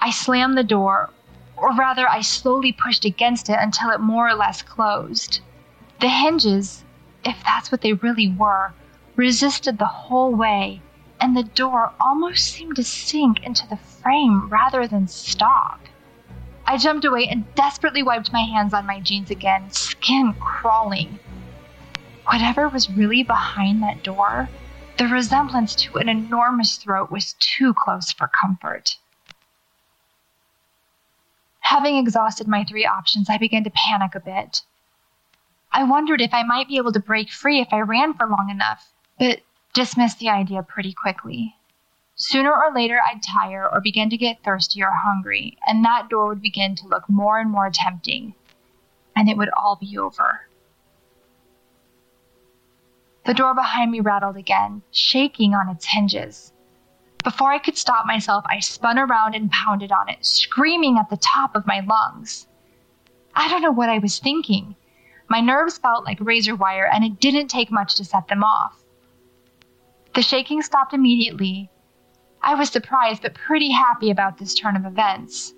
I 0.00 0.10
slammed 0.10 0.58
the 0.58 0.64
door, 0.64 1.10
or 1.60 1.74
rather, 1.74 2.08
I 2.08 2.20
slowly 2.20 2.72
pushed 2.72 3.04
against 3.04 3.48
it 3.48 3.58
until 3.60 3.90
it 3.90 4.00
more 4.00 4.28
or 4.28 4.34
less 4.34 4.62
closed. 4.62 5.40
The 6.00 6.08
hinges, 6.08 6.84
if 7.24 7.42
that's 7.44 7.72
what 7.72 7.80
they 7.80 7.92
really 7.92 8.28
were, 8.28 8.72
resisted 9.16 9.78
the 9.78 9.86
whole 9.86 10.34
way, 10.34 10.80
and 11.20 11.36
the 11.36 11.42
door 11.42 11.92
almost 12.00 12.44
seemed 12.44 12.76
to 12.76 12.84
sink 12.84 13.42
into 13.42 13.66
the 13.66 13.76
frame 13.76 14.48
rather 14.48 14.86
than 14.86 15.08
stop. 15.08 15.80
I 16.66 16.76
jumped 16.76 17.04
away 17.04 17.26
and 17.26 17.52
desperately 17.54 18.02
wiped 18.02 18.32
my 18.32 18.42
hands 18.42 18.74
on 18.74 18.86
my 18.86 19.00
jeans 19.00 19.30
again, 19.30 19.70
skin 19.70 20.34
crawling. 20.38 21.18
Whatever 22.26 22.68
was 22.68 22.90
really 22.90 23.22
behind 23.22 23.82
that 23.82 24.02
door, 24.02 24.48
the 24.98 25.06
resemblance 25.06 25.74
to 25.76 25.96
an 25.96 26.08
enormous 26.08 26.76
throat 26.76 27.10
was 27.10 27.34
too 27.40 27.72
close 27.72 28.12
for 28.12 28.28
comfort. 28.28 28.98
Having 31.68 31.98
exhausted 31.98 32.48
my 32.48 32.64
three 32.64 32.86
options, 32.86 33.28
I 33.28 33.36
began 33.36 33.62
to 33.64 33.70
panic 33.70 34.14
a 34.14 34.20
bit. 34.20 34.62
I 35.70 35.84
wondered 35.84 36.22
if 36.22 36.32
I 36.32 36.42
might 36.42 36.66
be 36.66 36.78
able 36.78 36.92
to 36.92 36.98
break 36.98 37.30
free 37.30 37.60
if 37.60 37.74
I 37.74 37.80
ran 37.80 38.14
for 38.14 38.26
long 38.26 38.48
enough, 38.48 38.90
but 39.18 39.42
dismissed 39.74 40.18
the 40.18 40.30
idea 40.30 40.62
pretty 40.62 40.94
quickly. 40.94 41.56
Sooner 42.14 42.50
or 42.50 42.72
later, 42.72 43.02
I'd 43.04 43.22
tire 43.22 43.68
or 43.68 43.82
begin 43.82 44.08
to 44.08 44.16
get 44.16 44.42
thirsty 44.42 44.82
or 44.82 44.92
hungry, 44.92 45.58
and 45.66 45.84
that 45.84 46.08
door 46.08 46.28
would 46.28 46.40
begin 46.40 46.74
to 46.76 46.88
look 46.88 47.06
more 47.06 47.38
and 47.38 47.50
more 47.50 47.68
tempting, 47.70 48.34
and 49.14 49.28
it 49.28 49.36
would 49.36 49.50
all 49.50 49.76
be 49.76 49.98
over. 49.98 50.48
The 53.26 53.34
door 53.34 53.52
behind 53.52 53.90
me 53.90 54.00
rattled 54.00 54.38
again, 54.38 54.80
shaking 54.90 55.54
on 55.54 55.68
its 55.68 55.84
hinges. 55.84 56.54
Before 57.28 57.52
I 57.52 57.58
could 57.58 57.76
stop 57.76 58.06
myself, 58.06 58.42
I 58.48 58.58
spun 58.60 58.98
around 58.98 59.34
and 59.34 59.50
pounded 59.50 59.92
on 59.92 60.08
it, 60.08 60.24
screaming 60.24 60.96
at 60.96 61.10
the 61.10 61.18
top 61.18 61.54
of 61.54 61.66
my 61.66 61.80
lungs. 61.80 62.46
I 63.34 63.48
don't 63.48 63.60
know 63.60 63.70
what 63.70 63.90
I 63.90 63.98
was 63.98 64.18
thinking. 64.18 64.76
My 65.28 65.42
nerves 65.42 65.76
felt 65.76 66.06
like 66.06 66.16
razor 66.22 66.56
wire, 66.56 66.86
and 66.90 67.04
it 67.04 67.20
didn't 67.20 67.48
take 67.48 67.70
much 67.70 67.96
to 67.96 68.04
set 68.06 68.28
them 68.28 68.42
off. 68.42 68.82
The 70.14 70.22
shaking 70.22 70.62
stopped 70.62 70.94
immediately. 70.94 71.68
I 72.40 72.54
was 72.54 72.70
surprised, 72.70 73.20
but 73.20 73.34
pretty 73.34 73.72
happy 73.72 74.10
about 74.10 74.38
this 74.38 74.54
turn 74.54 74.74
of 74.74 74.86
events. 74.86 75.52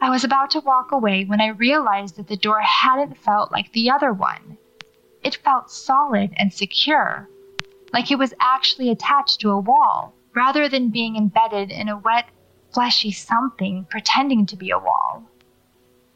I 0.00 0.08
was 0.08 0.22
about 0.22 0.50
to 0.50 0.60
walk 0.60 0.92
away 0.92 1.24
when 1.24 1.40
I 1.40 1.48
realized 1.48 2.14
that 2.14 2.28
the 2.28 2.36
door 2.36 2.60
hadn't 2.60 3.18
felt 3.18 3.50
like 3.50 3.72
the 3.72 3.90
other 3.90 4.12
one. 4.12 4.56
It 5.20 5.34
felt 5.34 5.72
solid 5.72 6.32
and 6.36 6.52
secure, 6.52 7.28
like 7.92 8.12
it 8.12 8.20
was 8.20 8.34
actually 8.38 8.88
attached 8.90 9.40
to 9.40 9.50
a 9.50 9.58
wall 9.58 10.14
rather 10.34 10.68
than 10.68 10.90
being 10.90 11.16
embedded 11.16 11.70
in 11.70 11.88
a 11.88 11.96
wet, 11.96 12.26
fleshy 12.72 13.12
something 13.12 13.86
pretending 13.88 14.44
to 14.46 14.56
be 14.56 14.70
a 14.70 14.78
wall. 14.78 15.24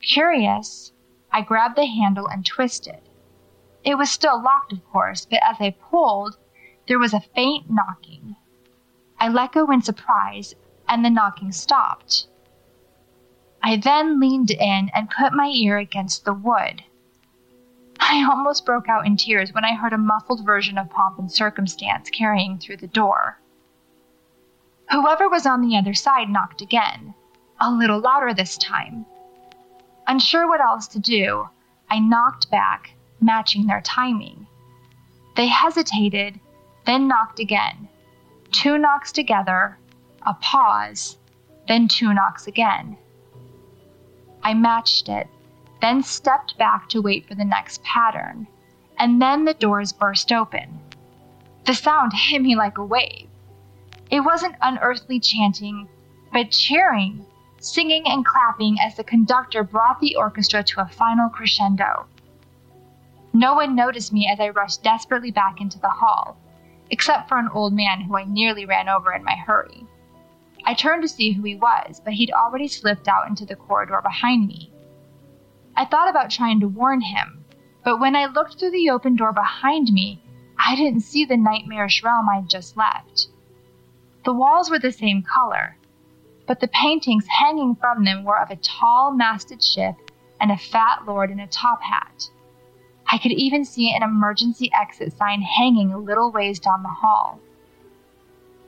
Curious, 0.00 0.92
I 1.33 1.42
grabbed 1.42 1.76
the 1.76 1.87
handle 1.87 2.26
and 2.26 2.44
twisted. 2.44 3.00
It 3.85 3.96
was 3.96 4.11
still 4.11 4.42
locked, 4.42 4.72
of 4.72 4.85
course, 4.90 5.24
but 5.24 5.40
as 5.42 5.57
I 5.61 5.70
pulled, 5.70 6.37
there 6.88 6.98
was 6.98 7.14
a 7.14 7.20
faint 7.20 7.70
knocking. 7.70 8.37
I 9.20 9.28
let 9.28 9.52
go 9.52 9.70
in 9.70 9.83
surprise, 9.83 10.54
and 10.88 11.04
the 11.04 11.11
knocking 11.11 11.52
stopped. 11.52 12.26
I 13.62 13.76
then 13.76 14.20
leaned 14.20 14.50
in 14.50 14.90
and 14.94 15.11
put 15.11 15.33
my 15.33 15.48
ear 15.48 15.78
against 15.78 16.24
the 16.24 16.33
wood. 16.33 16.83
I 18.00 18.24
almost 18.24 18.64
broke 18.64 18.88
out 18.88 19.07
in 19.07 19.16
tears 19.16 19.52
when 19.52 19.64
I 19.64 19.74
heard 19.74 19.92
a 19.92 19.98
muffled 19.98 20.44
version 20.44 20.78
of 20.78 20.88
Pomp 20.88 21.18
and 21.18 21.31
Circumstance 21.31 22.11
carrying 22.11 22.59
through 22.59 22.78
the 22.78 22.87
door. 22.87 23.40
Whoever 24.90 25.29
was 25.29 25.44
on 25.44 25.61
the 25.61 25.77
other 25.77 25.92
side 25.92 26.31
knocked 26.31 26.62
again, 26.62 27.14
a 27.61 27.70
little 27.70 28.01
louder 28.01 28.33
this 28.33 28.57
time. 28.57 29.05
Unsure 30.07 30.48
what 30.48 30.62
else 30.62 30.87
to 30.88 30.98
do, 30.98 31.48
I 31.90 31.98
knocked 31.98 32.51
back, 32.51 32.92
matching 33.20 33.66
their 33.66 33.83
timing. 33.83 34.46
They 35.37 35.46
hesitated, 35.48 36.40
then 36.87 37.07
knocked 37.07 37.38
again. 37.38 37.88
Two 38.51 38.79
knocks 38.79 39.12
together, 39.12 39.79
a 40.22 40.33
pause, 40.35 41.18
then 41.66 41.87
two 41.87 42.14
knocks 42.14 42.46
again. 42.46 42.96
I 44.42 44.55
matched 44.55 45.11
it, 45.11 45.29
then 45.83 46.03
stepped 46.03 46.57
back 46.57 46.88
to 46.88 47.03
wait 47.03 47.29
for 47.29 47.35
the 47.35 47.44
next 47.44 47.83
pattern, 47.83 48.46
and 48.98 49.20
then 49.20 49.44
the 49.44 49.55
doors 49.55 49.92
burst 49.92 50.33
open. 50.33 50.81
The 51.66 51.74
sound 51.74 52.12
hit 52.14 52.40
me 52.40 52.57
like 52.57 52.79
a 52.79 52.85
wave. 52.85 53.29
It 54.11 54.21
wasn't 54.21 54.57
unearthly 54.62 55.21
chanting, 55.21 55.88
but 56.33 56.51
cheering, 56.51 57.27
singing 57.59 58.05
and 58.07 58.25
clapping 58.25 58.79
as 58.81 58.97
the 58.97 59.05
conductor 59.05 59.62
brought 59.62 60.01
the 60.01 60.16
orchestra 60.16 60.62
to 60.62 60.81
a 60.81 60.87
final 60.87 61.29
crescendo. 61.29 62.07
No 63.35 63.55
one 63.55 63.75
noticed 63.75 64.12
me 64.12 64.27
as 64.27 64.40
I 64.40 64.49
rushed 64.49 64.83
desperately 64.83 65.31
back 65.31 65.61
into 65.61 65.79
the 65.79 65.90
hall, 65.90 66.38
except 66.90 67.29
for 67.29 67.38
an 67.38 67.51
old 67.53 67.75
man 67.75 68.01
who 68.01 68.16
I 68.16 68.25
nearly 68.25 68.64
ran 68.64 68.88
over 68.88 69.12
in 69.12 69.23
my 69.23 69.35
hurry. 69.35 69.87
I 70.64 70.73
turned 70.73 71.03
to 71.03 71.09
see 71.09 71.33
who 71.33 71.42
he 71.42 71.57
was, 71.57 72.01
but 72.03 72.14
he'd 72.14 72.31
already 72.31 72.68
slipped 72.68 73.09
out 73.09 73.29
into 73.29 73.44
the 73.44 73.57
corridor 73.57 74.01
behind 74.03 74.49
me. 74.49 74.73
I 75.77 75.85
thought 75.85 76.09
about 76.09 76.31
trying 76.31 76.61
to 76.61 76.68
warn 76.68 77.03
him, 77.03 77.44
but 77.85 78.01
when 78.01 78.16
I 78.16 78.27
looked 78.27 78.59
through 78.59 78.71
the 78.71 78.90
open 78.90 79.16
door 79.16 79.33
behind 79.33 79.92
me, 79.92 80.23
I 80.59 80.75
didn't 80.77 81.03
see 81.03 81.25
the 81.25 81.37
nightmarish 81.37 82.03
realm 82.03 82.29
I'd 82.29 82.49
just 82.49 82.77
left. 82.77 83.29
The 84.29 84.35
walls 84.35 84.69
were 84.69 84.79
the 84.79 84.93
same 84.93 85.23
color, 85.23 85.79
but 86.47 86.61
the 86.61 86.69
paintings 86.69 87.27
hanging 87.27 87.75
from 87.77 88.05
them 88.05 88.25
were 88.25 88.38
of 88.38 88.51
a 88.51 88.57
tall 88.57 89.11
masted 89.11 89.64
ship 89.64 89.95
and 90.38 90.51
a 90.53 90.59
fat 90.59 91.07
lord 91.07 91.31
in 91.31 91.41
a 91.41 91.47
top 91.47 91.81
hat. 91.81 92.29
I 93.11 93.17
could 93.17 93.33
even 93.33 93.64
see 93.64 93.91
an 93.91 94.03
emergency 94.03 94.71
exit 94.75 95.14
sign 95.17 95.41
hanging 95.41 95.95
a 95.95 95.99
little 95.99 96.31
ways 96.31 96.61
down 96.61 96.83
the 96.83 96.91
hall. 96.91 97.41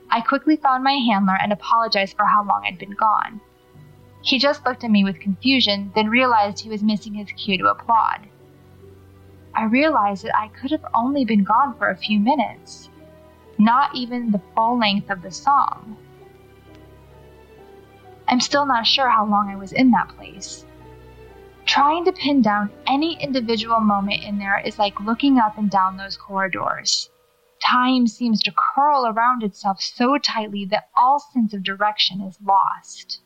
I 0.09 0.21
quickly 0.21 0.55
found 0.55 0.83
my 0.83 0.93
handler 0.93 1.37
and 1.39 1.53
apologized 1.53 2.17
for 2.17 2.25
how 2.25 2.43
long 2.43 2.63
I'd 2.65 2.79
been 2.79 2.95
gone. 2.95 3.39
He 4.23 4.39
just 4.39 4.65
looked 4.65 4.83
at 4.83 4.89
me 4.89 5.03
with 5.03 5.19
confusion, 5.19 5.91
then 5.93 6.09
realized 6.09 6.61
he 6.61 6.69
was 6.69 6.81
missing 6.81 7.13
his 7.13 7.31
cue 7.33 7.59
to 7.59 7.69
applaud. 7.69 8.27
I 9.53 9.65
realized 9.65 10.23
that 10.23 10.35
I 10.35 10.47
could 10.47 10.71
have 10.71 10.87
only 10.95 11.23
been 11.23 11.43
gone 11.43 11.77
for 11.77 11.91
a 11.91 11.97
few 11.97 12.19
minutes 12.19 12.89
not 13.61 13.93
even 13.95 14.31
the 14.31 14.41
full 14.55 14.79
length 14.79 15.11
of 15.11 15.21
the 15.21 15.29
song. 15.29 15.95
I'm 18.27 18.39
still 18.39 18.65
not 18.65 18.87
sure 18.87 19.07
how 19.07 19.23
long 19.25 19.49
I 19.49 19.55
was 19.55 19.71
in 19.71 19.91
that 19.91 20.07
place. 20.07 20.65
Trying 21.67 22.05
to 22.05 22.11
pin 22.11 22.41
down 22.41 22.71
any 22.87 23.21
individual 23.21 23.79
moment 23.79 24.23
in 24.23 24.39
there 24.39 24.59
is 24.65 24.79
like 24.79 24.99
looking 24.99 25.37
up 25.37 25.59
and 25.59 25.69
down 25.69 25.95
those 25.95 26.17
corridors. 26.17 27.11
Time 27.63 28.07
seems 28.07 28.41
to 28.41 28.51
curl 28.51 29.05
around 29.05 29.43
itself 29.43 29.79
so 29.79 30.17
tightly 30.17 30.65
that 30.65 30.89
all 30.97 31.19
sense 31.19 31.53
of 31.53 31.61
direction 31.61 32.21
is 32.21 32.39
lost. 32.43 33.21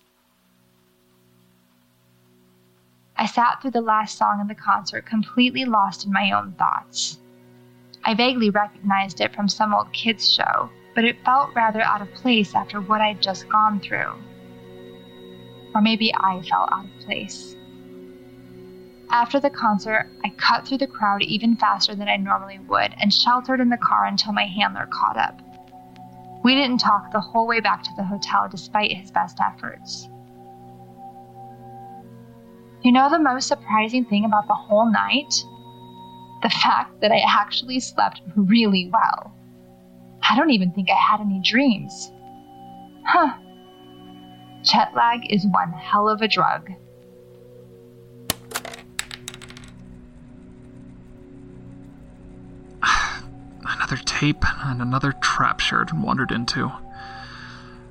I 3.16 3.26
sat 3.26 3.62
through 3.62 3.72
the 3.72 3.80
last 3.80 4.18
song 4.18 4.42
of 4.42 4.50
the 4.50 4.56
concert 4.56 5.06
completely 5.06 5.64
lost 5.64 6.06
in 6.06 6.12
my 6.12 6.32
own 6.32 6.52
thoughts. 6.58 7.20
I 8.06 8.14
vaguely 8.14 8.52
recognized 8.52 9.20
it 9.20 9.34
from 9.34 9.48
some 9.48 9.74
old 9.74 9.92
kids' 9.92 10.32
show, 10.32 10.70
but 10.94 11.04
it 11.04 11.26
felt 11.26 11.56
rather 11.56 11.82
out 11.82 12.02
of 12.02 12.14
place 12.14 12.54
after 12.54 12.80
what 12.80 13.02
I'd 13.02 13.22
just 13.22 13.50
gone 13.50 13.80
through. 13.80 14.14
Or 15.74 15.82
maybe 15.82 16.14
I 16.14 16.42
felt 16.44 16.72
out 16.72 16.86
of 16.86 17.06
place. 17.06 17.56
After 19.10 19.40
the 19.40 19.50
concert, 19.50 20.08
I 20.24 20.30
cut 20.38 20.68
through 20.68 20.80
the 20.80 20.88
crowd 20.88 21.24
even 21.24 21.56
faster 21.56 21.96
than 21.96 22.08
I 22.08 22.18
normally 22.18 22.60
would 22.60 22.94
and 23.00 23.12
sheltered 23.12 23.60
in 23.60 23.70
the 23.70 23.78
car 23.78 24.06
until 24.06 24.34
my 24.34 24.46
handler 24.46 24.88
caught 24.92 25.18
up. 25.18 25.42
We 26.44 26.54
didn't 26.54 26.80
talk 26.80 27.12
the 27.12 27.20
whole 27.20 27.48
way 27.48 27.60
back 27.60 27.82
to 27.84 27.90
the 27.98 28.04
hotel 28.04 28.48
despite 28.50 28.92
his 28.94 29.10
best 29.10 29.40
efforts. 29.40 30.08
You 32.84 32.92
know 32.92 33.10
the 33.10 33.18
most 33.18 33.48
surprising 33.48 34.06
thing 34.06 34.26
about 34.26 34.48
the 34.48 34.54
whole 34.54 34.92
night? 34.92 35.34
The 36.46 36.50
fact 36.52 37.02
that 37.02 37.12
I 37.12 37.24
actually 37.28 37.80
slept 37.80 38.22
really 38.36 38.92
well. 38.94 39.36
I 40.22 40.36
don't 40.36 40.52
even 40.52 40.72
think 40.74 40.92
I 40.92 40.96
had 40.96 41.20
any 41.20 41.42
dreams. 41.44 42.12
Huh. 43.04 43.34
Jet 44.62 44.94
lag 44.94 45.22
is 45.34 45.48
one 45.48 45.72
hell 45.72 46.08
of 46.08 46.22
a 46.22 46.28
drug. 46.28 46.70
Another 53.64 53.98
tape 54.06 54.46
and 54.68 54.84
another 54.84 55.14
trap 55.14 55.60
Sheridan 55.60 56.04
wandered 56.04 56.30
into. 56.30 56.72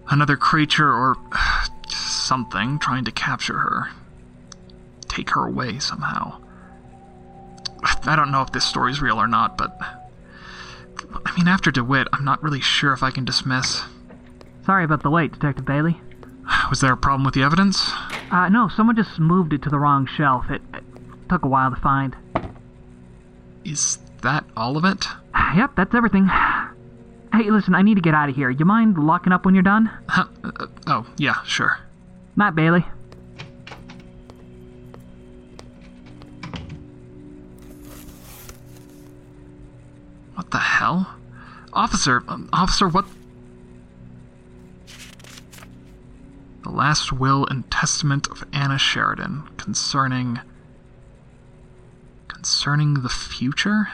Another 0.08 0.36
creature 0.36 0.92
or 0.92 1.16
something 1.88 2.78
trying 2.78 3.04
to 3.04 3.10
capture 3.10 3.58
her. 3.58 3.88
Take 5.08 5.30
her 5.30 5.44
away 5.44 5.80
somehow. 5.80 6.43
I 8.06 8.16
don't 8.16 8.30
know 8.30 8.42
if 8.42 8.52
this 8.52 8.64
story's 8.64 9.00
real 9.00 9.16
or 9.16 9.28
not, 9.28 9.56
but. 9.56 9.76
I 11.26 11.36
mean, 11.36 11.48
after 11.48 11.70
DeWitt, 11.70 12.08
I'm 12.12 12.24
not 12.24 12.42
really 12.42 12.60
sure 12.60 12.92
if 12.92 13.02
I 13.02 13.10
can 13.10 13.24
dismiss. 13.24 13.82
Sorry 14.64 14.84
about 14.84 15.02
the 15.02 15.10
wait, 15.10 15.32
Detective 15.32 15.64
Bailey. 15.64 16.00
Was 16.70 16.80
there 16.80 16.92
a 16.92 16.96
problem 16.96 17.24
with 17.24 17.34
the 17.34 17.42
evidence? 17.42 17.90
Uh, 18.30 18.48
no, 18.48 18.68
someone 18.68 18.96
just 18.96 19.18
moved 19.18 19.52
it 19.52 19.62
to 19.62 19.70
the 19.70 19.78
wrong 19.78 20.06
shelf. 20.06 20.50
It, 20.50 20.62
it 20.74 20.82
took 21.28 21.44
a 21.44 21.48
while 21.48 21.70
to 21.70 21.80
find. 21.80 22.16
Is 23.64 23.98
that 24.22 24.44
all 24.56 24.76
of 24.76 24.84
it? 24.84 25.06
Yep, 25.56 25.72
that's 25.76 25.94
everything. 25.94 26.26
Hey, 26.26 27.50
listen, 27.50 27.74
I 27.74 27.82
need 27.82 27.94
to 27.96 28.00
get 28.00 28.14
out 28.14 28.28
of 28.28 28.36
here. 28.36 28.50
You 28.50 28.64
mind 28.64 28.98
locking 28.98 29.32
up 29.32 29.44
when 29.44 29.54
you're 29.54 29.62
done? 29.62 29.90
Huh, 30.08 30.26
uh, 30.42 30.66
oh, 30.86 31.06
yeah, 31.16 31.42
sure. 31.44 31.78
Matt 32.36 32.54
Bailey. 32.54 32.84
Hell? 40.84 41.14
Officer, 41.72 42.22
um, 42.28 42.48
officer, 42.52 42.86
what? 42.86 43.06
The 46.62 46.68
last 46.68 47.10
will 47.10 47.46
and 47.46 47.70
testament 47.70 48.28
of 48.28 48.44
Anna 48.52 48.78
Sheridan 48.78 49.48
concerning. 49.56 50.40
concerning 52.28 52.94
the 52.94 53.08
future? 53.08 53.88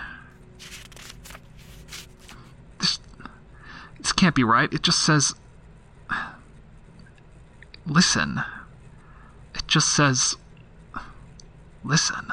This. 2.79 2.99
this 3.99 4.13
can't 4.13 4.35
be 4.35 4.43
right. 4.43 4.73
It 4.73 4.83
just 4.83 5.05
says. 5.05 5.35
Listen. 7.87 8.43
It 9.55 9.67
just 9.69 9.95
says. 9.95 10.37
Listen. 11.85 12.33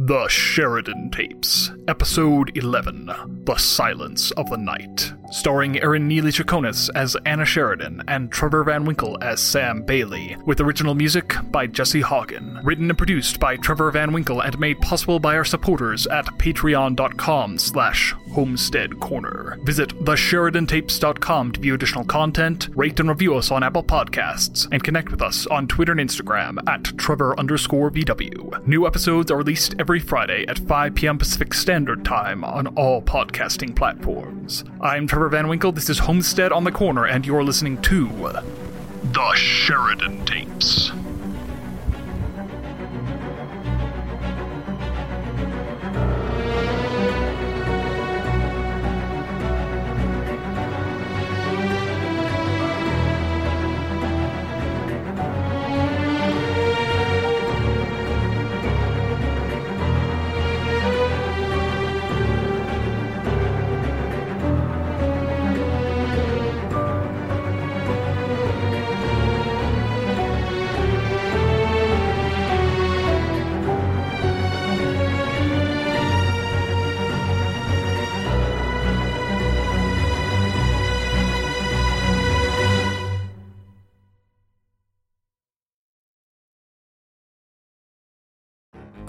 The 0.00 0.28
Sheridan 0.28 1.10
Tapes, 1.10 1.72
Episode 1.88 2.56
11 2.56 3.42
The 3.44 3.56
Silence 3.56 4.30
of 4.30 4.48
the 4.48 4.56
Night. 4.56 5.12
Starring 5.32 5.74
Airen 5.74 6.08
Neeley 6.08 6.32
Chaconas 6.32 6.88
as 6.94 7.16
Anna 7.26 7.44
Sheridan 7.44 8.04
and 8.06 8.30
Trevor 8.30 8.62
Van 8.62 8.84
Winkle 8.84 9.18
as 9.20 9.40
Sam 9.40 9.82
Bailey, 9.82 10.36
with 10.46 10.60
original 10.60 10.94
music 10.94 11.34
by 11.50 11.66
Jesse 11.66 12.00
Haugen. 12.00 12.64
Written 12.64 12.88
and 12.88 12.96
produced 12.96 13.40
by 13.40 13.56
Trevor 13.56 13.90
Van 13.90 14.12
Winkle 14.12 14.40
and 14.40 14.58
made 14.60 14.80
possible 14.80 15.18
by 15.18 15.34
our 15.36 15.44
supporters 15.44 16.06
at 16.06 16.26
patreon.com 16.26 17.58
slash 17.58 18.14
homestead 18.32 19.00
corner. 19.00 19.58
Visit 19.64 19.90
thesheridantapes.com 20.04 21.52
to 21.52 21.60
view 21.60 21.74
additional 21.74 22.04
content, 22.04 22.68
rate 22.74 23.00
and 23.00 23.08
review 23.08 23.34
us 23.34 23.50
on 23.50 23.62
Apple 23.62 23.82
Podcasts, 23.82 24.68
and 24.70 24.82
connect 24.84 25.10
with 25.10 25.22
us 25.22 25.46
on 25.48 25.66
Twitter 25.66 25.92
and 25.92 26.00
Instagram 26.00 26.58
at 26.68 26.84
Trevor 26.98 27.38
underscore 27.38 27.90
VW. 27.90 28.66
New 28.66 28.86
episodes 28.86 29.30
are 29.30 29.38
released 29.38 29.74
every 29.88 30.00
Friday 30.00 30.44
at 30.48 30.58
5 30.58 30.94
p.m. 30.94 31.16
Pacific 31.16 31.54
Standard 31.54 32.04
Time 32.04 32.44
on 32.44 32.66
all 32.76 33.00
podcasting 33.00 33.74
platforms. 33.74 34.62
I'm 34.82 35.06
Trevor 35.06 35.30
Van 35.30 35.48
Winkle, 35.48 35.72
this 35.72 35.88
is 35.88 36.00
Homestead 36.00 36.52
on 36.52 36.64
the 36.64 36.70
Corner, 36.70 37.06
and 37.06 37.24
you're 37.24 37.42
listening 37.42 37.80
to 37.80 38.06
The 38.06 39.32
Sheridan 39.34 40.26
Tapes. 40.26 40.92